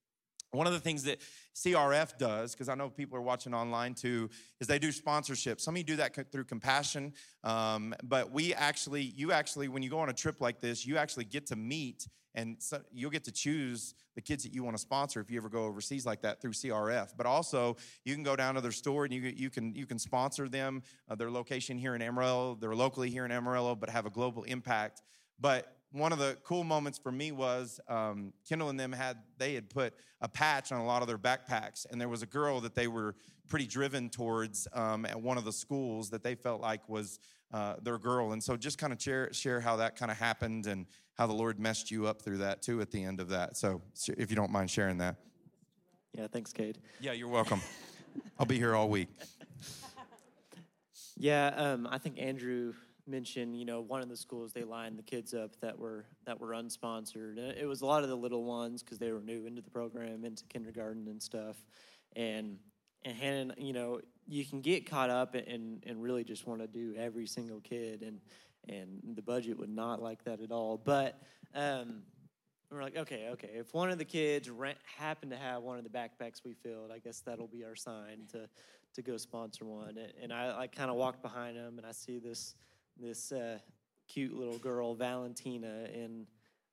[0.53, 1.19] One of the things that
[1.55, 4.29] CRF does, because I know people are watching online too,
[4.61, 5.61] is they do sponsorship.
[5.61, 9.89] Some of you do that through compassion, um, but we actually, you actually, when you
[9.89, 13.25] go on a trip like this, you actually get to meet and so you'll get
[13.25, 16.23] to choose the kids that you want to sponsor if you ever go overseas like
[16.23, 17.11] that through CRF.
[17.17, 19.99] But also, you can go down to their store and you, you can you can
[19.99, 20.83] sponsor them.
[21.09, 24.45] Uh, their location here in Amarillo, they're locally here in Amarillo, but have a global
[24.45, 25.03] impact.
[25.39, 29.55] But one of the cool moments for me was um, Kendall and them had they
[29.55, 32.61] had put a patch on a lot of their backpacks, and there was a girl
[32.61, 33.15] that they were
[33.49, 37.19] pretty driven towards um, at one of the schools that they felt like was
[37.53, 40.67] uh, their girl, and so just kind of share share how that kind of happened
[40.67, 43.57] and how the Lord messed you up through that too at the end of that.
[43.57, 43.83] So
[44.17, 45.17] if you don't mind sharing that.
[46.17, 46.79] Yeah, thanks, Cade.
[47.01, 47.61] Yeah, you're welcome.
[48.39, 49.09] I'll be here all week.
[51.23, 52.73] Yeah, um, I think Andrew
[53.07, 56.41] mention, you know, one of the schools they lined the kids up that were that
[56.41, 57.39] were unsponsored.
[57.39, 60.25] It was a lot of the little ones because they were new into the program,
[60.25, 61.57] into kindergarten and stuff.
[62.15, 62.59] And
[63.05, 66.67] and Hannah, you know, you can get caught up and and really just want to
[66.67, 68.21] do every single kid, and
[68.69, 70.81] and the budget would not like that at all.
[70.83, 71.21] But
[71.55, 72.03] um,
[72.71, 75.85] we're like, okay, okay, if one of the kids rent, happen to have one of
[75.85, 78.49] the backpacks we filled, I guess that'll be our sign to
[78.95, 79.99] to go sponsor one.
[80.23, 82.55] And I, I kind of walked behind them, and I see this
[82.99, 83.59] this uh,
[84.09, 86.27] cute little girl, Valentina, in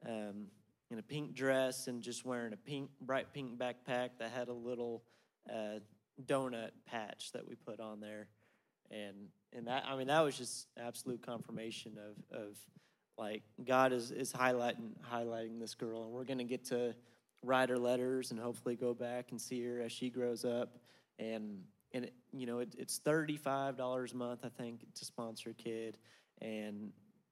[0.06, 0.48] um,
[0.92, 4.54] in a pink dress and just wearing a pink, bright pink backpack that had a
[4.54, 5.04] little
[5.50, 5.80] uh,
[6.26, 8.28] donut patch that we put on there,
[8.92, 12.58] and and that I mean that was just absolute confirmation of of
[13.18, 16.96] like God is is highlighting highlighting this girl, and we're gonna get to
[17.44, 20.78] write her letters and hopefully go back and see her as she grows up,
[21.18, 21.64] and
[21.94, 25.52] and it, you know it, it's thirty five dollars a month I think to sponsor
[25.52, 25.98] a kid,
[26.42, 26.92] and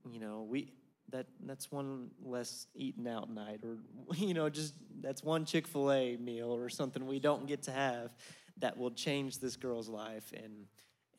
[0.09, 0.73] you know we
[1.09, 3.77] that that's one less eaten out night or
[4.15, 8.11] you know just that's one chick-fil-a meal or something we don't get to have
[8.57, 10.65] that will change this girl's life and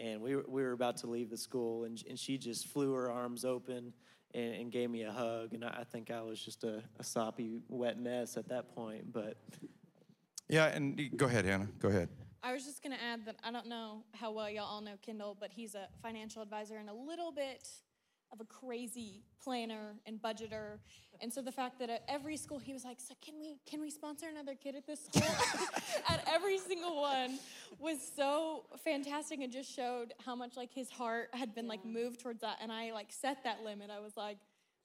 [0.01, 2.93] and we were, we were about to leave the school and, and she just flew
[2.93, 3.93] her arms open
[4.35, 7.05] and, and gave me a hug and I, I think i was just a, a
[7.05, 9.39] soppy wet mess at that point but
[10.49, 11.69] Yeah, and go ahead, Hannah.
[11.79, 12.09] Go ahead.
[12.43, 14.95] I was just going to add that I don't know how well y'all all know
[15.03, 17.69] Kendall, but he's a financial advisor and a little bit
[18.31, 20.79] of a crazy planner and budgeter.
[21.21, 23.81] And so the fact that at every school he was like, "So can we can
[23.81, 25.35] we sponsor another kid at this school?"
[26.09, 27.39] at every single one
[27.79, 32.21] was so fantastic and just showed how much like his heart had been like moved
[32.21, 32.59] towards that.
[32.61, 33.91] And I like set that limit.
[33.91, 34.37] I was like,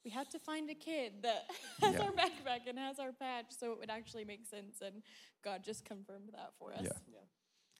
[0.06, 1.46] we have to find a kid that
[1.82, 2.02] has Yeah.
[2.04, 5.04] our backpack and has our patch so it would actually make sense and
[5.44, 6.82] God just confirmed that for us.
[6.84, 6.90] Yeah.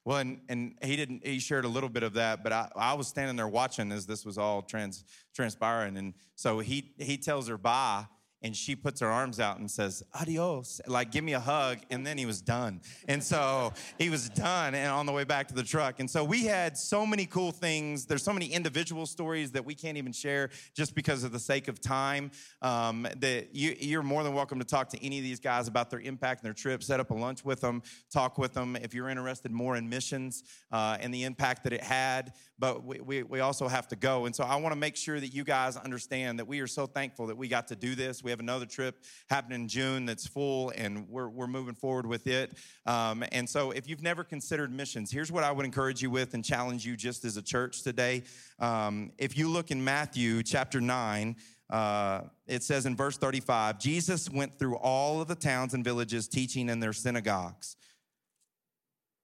[0.06, 1.26] Well, and, and he didn't.
[1.26, 4.06] He shared a little bit of that, but I, I was standing there watching as
[4.06, 8.06] this was all trans, transpiring, and so he he tells her bye,
[8.44, 12.06] and she puts her arms out and says adios, like give me a hug, and
[12.06, 15.54] then he was done, and so he was done, and on the way back to
[15.54, 18.06] the truck, and so we had so many cool things.
[18.06, 21.68] There's so many individual stories that we can't even share just because of the sake
[21.68, 22.32] of time.
[22.62, 25.90] Um, that you, you're more than welcome to talk to any of these guys about
[25.90, 26.84] their impact and their trip.
[26.84, 27.82] Set up a lunch with them,
[28.12, 31.82] talk with them if you're interested more in missions uh, and the impact that it
[31.82, 32.34] had.
[32.60, 34.26] But we, we, we also have to go.
[34.26, 36.86] And so I want to make sure that you guys understand that we are so
[36.86, 38.24] thankful that we got to do this.
[38.24, 42.28] We have another trip happening in June that's full, and we're, we're moving forward with
[42.28, 42.58] it.
[42.86, 46.34] Um, and so if you've never considered missions, here's what I would encourage you with
[46.34, 48.24] and challenge you just as a church today.
[48.60, 51.36] Um, if you look in Matthew chapter 9,
[51.70, 56.28] uh, it says in verse 35 Jesus went through all of the towns and villages
[56.28, 57.78] teaching in their synagogues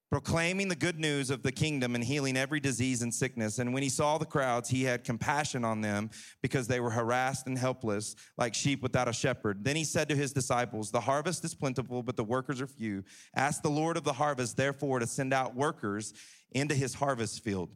[0.09, 3.59] proclaiming the good news of the kingdom and healing every disease and sickness.
[3.59, 6.09] And when he saw the crowds, he had compassion on them
[6.41, 9.63] because they were harassed and helpless, like sheep without a shepherd.
[9.63, 13.03] Then he said to his disciples, The harvest is plentiful, but the workers are few.
[13.35, 16.13] Ask the Lord of the harvest, therefore, to send out workers
[16.51, 17.69] into his harvest field.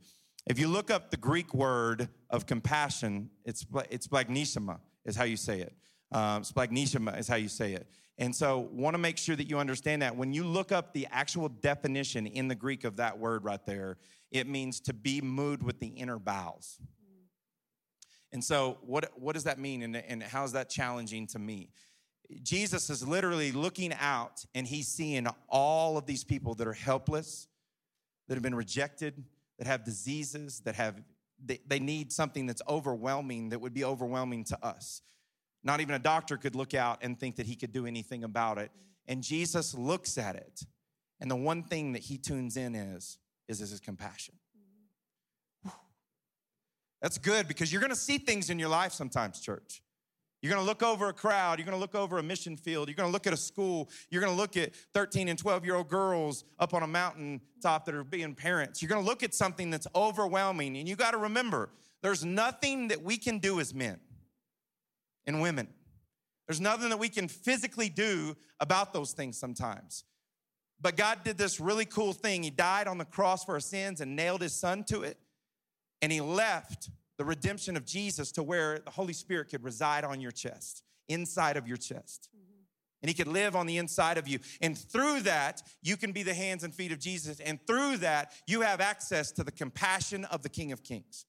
[0.48, 5.38] If you look up the Greek word of compassion, it's, it's splagnisima, is how you
[5.38, 5.74] say it.
[6.12, 7.88] Um, splagnisima is how you say it.
[8.18, 11.08] And so, want to make sure that you understand that when you look up the
[11.12, 13.98] actual definition in the Greek of that word right there,
[14.32, 16.80] it means to be moved with the inner bowels.
[18.32, 21.70] And so, what, what does that mean, and, and how is that challenging to me?
[22.42, 27.48] Jesus is literally looking out and he's seeing all of these people that are helpless,
[28.28, 29.24] that have been rejected,
[29.60, 31.02] that have diseases, that have
[31.46, 35.02] they, they need something that's overwhelming, that would be overwhelming to us.
[35.64, 38.58] Not even a doctor could look out and think that he could do anything about
[38.58, 38.72] it.
[39.08, 40.62] And Jesus looks at it,
[41.20, 44.36] and the one thing that he tunes in is is his compassion.
[47.02, 49.84] That's good because you're to see things in your life sometimes, church.
[50.42, 51.60] You're to look over a crowd.
[51.60, 52.88] You're to look over a mission field.
[52.88, 53.90] You're to look at a school.
[54.10, 57.86] You're to look at 13 and 12 year old girls up on a mountain top
[57.86, 58.82] that are being parents.
[58.82, 60.78] You're to look at something that's overwhelming.
[60.78, 61.70] And you got to remember
[62.02, 64.00] there's nothing that we can do as men
[65.26, 65.68] and women.
[66.48, 70.04] There's nothing that we can physically do about those things sometimes.
[70.82, 72.44] But God did this really cool thing.
[72.44, 75.18] He died on the cross for our sins and nailed his son to it.
[76.02, 80.20] And he left the redemption of Jesus to where the Holy Spirit could reside on
[80.20, 82.28] your chest, inside of your chest.
[82.36, 82.64] Mm-hmm.
[83.02, 84.40] And he could live on the inside of you.
[84.62, 87.40] And through that, you can be the hands and feet of Jesus.
[87.40, 91.26] And through that, you have access to the compassion of the King of Kings.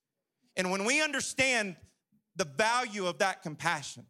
[0.57, 1.77] And when we understand
[2.37, 4.07] the value of that compassion,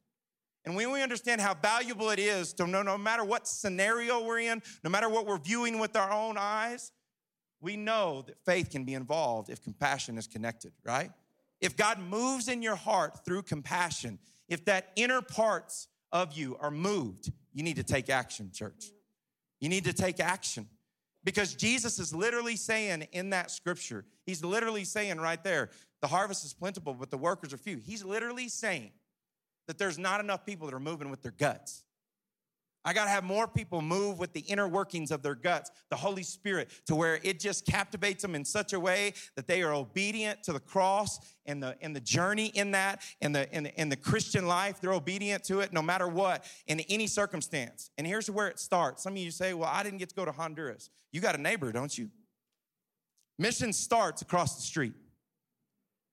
[0.64, 4.38] and when we understand how valuable it is to know no matter what scenario we're
[4.38, 6.90] in, no matter what we're viewing with our own eyes,
[7.60, 11.10] we know that faith can be involved if compassion is connected, right?
[11.60, 14.18] If God moves in your heart through compassion,
[14.48, 18.86] if that inner parts of you are moved, you need to take action, church.
[19.60, 20.68] You need to take action.
[21.24, 25.70] Because Jesus is literally saying in that scripture, he's literally saying right there,
[26.02, 27.78] the harvest is plentiful, but the workers are few.
[27.78, 28.92] He's literally saying
[29.66, 31.83] that there's not enough people that are moving with their guts.
[32.84, 35.96] I got to have more people move with the inner workings of their guts, the
[35.96, 39.72] Holy Spirit, to where it just captivates them in such a way that they are
[39.72, 43.78] obedient to the cross and the, and the journey in that and the, and, the,
[43.78, 44.80] and the Christian life.
[44.80, 47.90] They're obedient to it no matter what, in any circumstance.
[47.96, 49.02] And here's where it starts.
[49.02, 50.90] Some of you say, Well, I didn't get to go to Honduras.
[51.10, 52.10] You got a neighbor, don't you?
[53.38, 54.92] Mission starts across the street.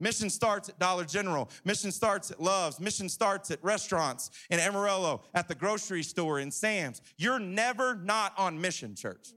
[0.02, 1.48] Mission starts at Dollar General.
[1.64, 2.80] Mission starts at Love's.
[2.80, 7.02] Mission starts at restaurants in Amarillo, at the grocery store, in Sam's.
[7.18, 9.30] You're never not on mission, church.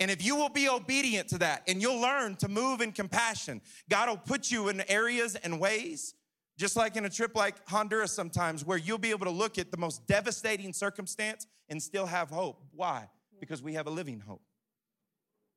[0.00, 3.60] And if you will be obedient to that and you'll learn to move in compassion,
[3.90, 6.14] God will put you in areas and ways,
[6.56, 9.70] just like in a trip like Honduras sometimes, where you'll be able to look at
[9.70, 12.62] the most devastating circumstance and still have hope.
[12.72, 13.08] Why?
[13.38, 14.42] Because we have a living hope.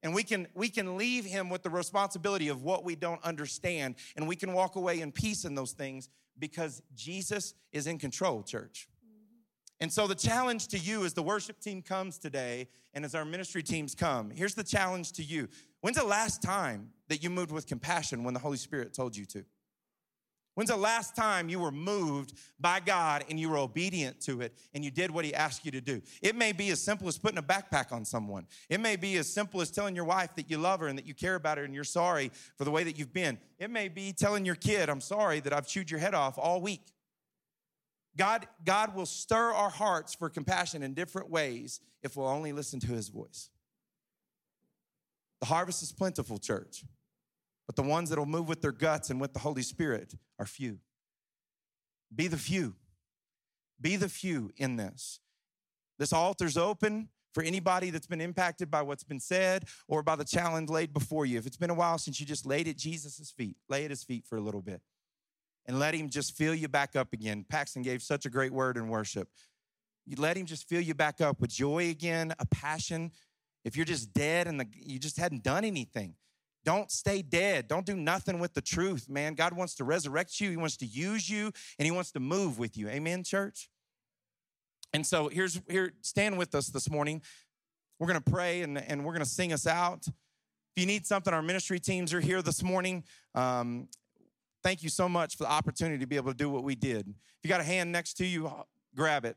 [0.04, 3.96] And we can, we can leave him with the responsibility of what we don't understand,
[4.16, 8.42] and we can walk away in peace in those things because Jesus is in control,
[8.42, 8.88] church.
[9.80, 13.26] And so the challenge to you as the worship team comes today and as our
[13.26, 15.48] ministry teams come, here's the challenge to you.
[15.82, 19.26] When's the last time that you moved with compassion when the Holy Spirit told you
[19.26, 19.44] to?
[20.54, 24.54] When's the last time you were moved by God and you were obedient to it
[24.74, 26.02] and you did what He asked you to do?
[26.22, 28.46] It may be as simple as putting a backpack on someone.
[28.70, 31.06] It may be as simple as telling your wife that you love her and that
[31.08, 33.40] you care about her and you're sorry for the way that you've been.
[33.60, 36.60] It may be telling your kid, I'm sorry that I've chewed your head off all
[36.60, 36.94] week.
[38.18, 42.82] God, God will stir our hearts for compassion in different ways if we'll only listen
[42.82, 43.50] to His voice.
[45.40, 46.84] The harvest is plentiful, church.
[47.72, 50.46] But the ones that will move with their guts and with the Holy Spirit are
[50.46, 50.80] few.
[52.14, 52.76] Be the few.
[53.80, 55.22] Be the few in this.
[55.98, 60.26] This altar's open for anybody that's been impacted by what's been said or by the
[60.26, 61.38] challenge laid before you.
[61.38, 64.04] If it's been a while since you just laid at Jesus' feet, lay at his
[64.04, 64.82] feet for a little bit
[65.66, 67.46] and let him just fill you back up again.
[67.50, 69.30] Paxton gave such a great word in worship.
[70.06, 73.14] You let him just fill you back up with joy again, a passion.
[73.64, 76.16] If you're just dead and the, you just hadn't done anything,
[76.64, 77.68] don't stay dead.
[77.68, 79.34] Don't do nothing with the truth, man.
[79.34, 80.52] God wants to resurrect you.
[80.52, 82.88] He wants to use you and he wants to move with you.
[82.88, 83.70] Amen, church?
[84.94, 87.22] And so here's here, stand with us this morning.
[87.98, 90.06] We're gonna pray and, and we're gonna sing us out.
[90.08, 93.04] If you need something, our ministry teams are here this morning.
[93.34, 93.88] Um,
[94.64, 97.08] thank you so much for the opportunity to be able to do what we did.
[97.08, 98.52] If you got a hand next to you,
[98.96, 99.36] grab it.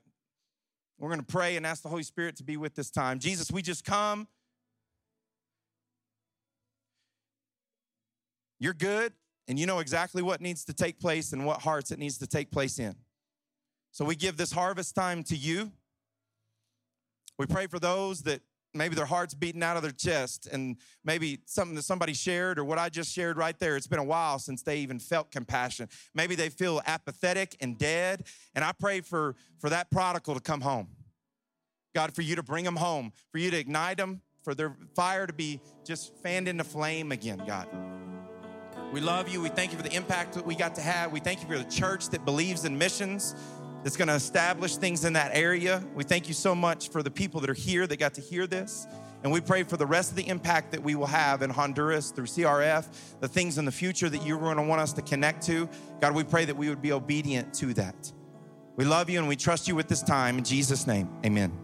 [0.98, 3.18] We're gonna pray and ask the Holy Spirit to be with this time.
[3.18, 4.28] Jesus, we just come
[8.64, 9.12] You're good,
[9.46, 12.26] and you know exactly what needs to take place and what hearts it needs to
[12.26, 12.94] take place in.
[13.92, 15.70] So we give this harvest time to you.
[17.38, 18.40] We pray for those that
[18.72, 22.64] maybe their heart's beating out of their chest and maybe something that somebody shared or
[22.64, 23.76] what I just shared right there.
[23.76, 25.90] It's been a while since they even felt compassion.
[26.14, 28.24] Maybe they feel apathetic and dead.
[28.54, 30.88] And I pray for, for that prodigal to come home.
[31.94, 35.26] God, for you to bring them home, for you to ignite them, for their fire
[35.26, 37.68] to be just fanned into flame again, God.
[38.94, 39.42] We love you.
[39.42, 41.10] We thank you for the impact that we got to have.
[41.10, 43.34] We thank you for the church that believes in missions,
[43.82, 45.82] that's going to establish things in that area.
[45.96, 48.46] We thank you so much for the people that are here that got to hear
[48.46, 48.86] this.
[49.24, 52.12] And we pray for the rest of the impact that we will have in Honduras
[52.12, 55.44] through CRF, the things in the future that you're going to want us to connect
[55.46, 55.68] to.
[56.00, 58.12] God, we pray that we would be obedient to that.
[58.76, 60.38] We love you and we trust you with this time.
[60.38, 61.63] In Jesus' name, amen.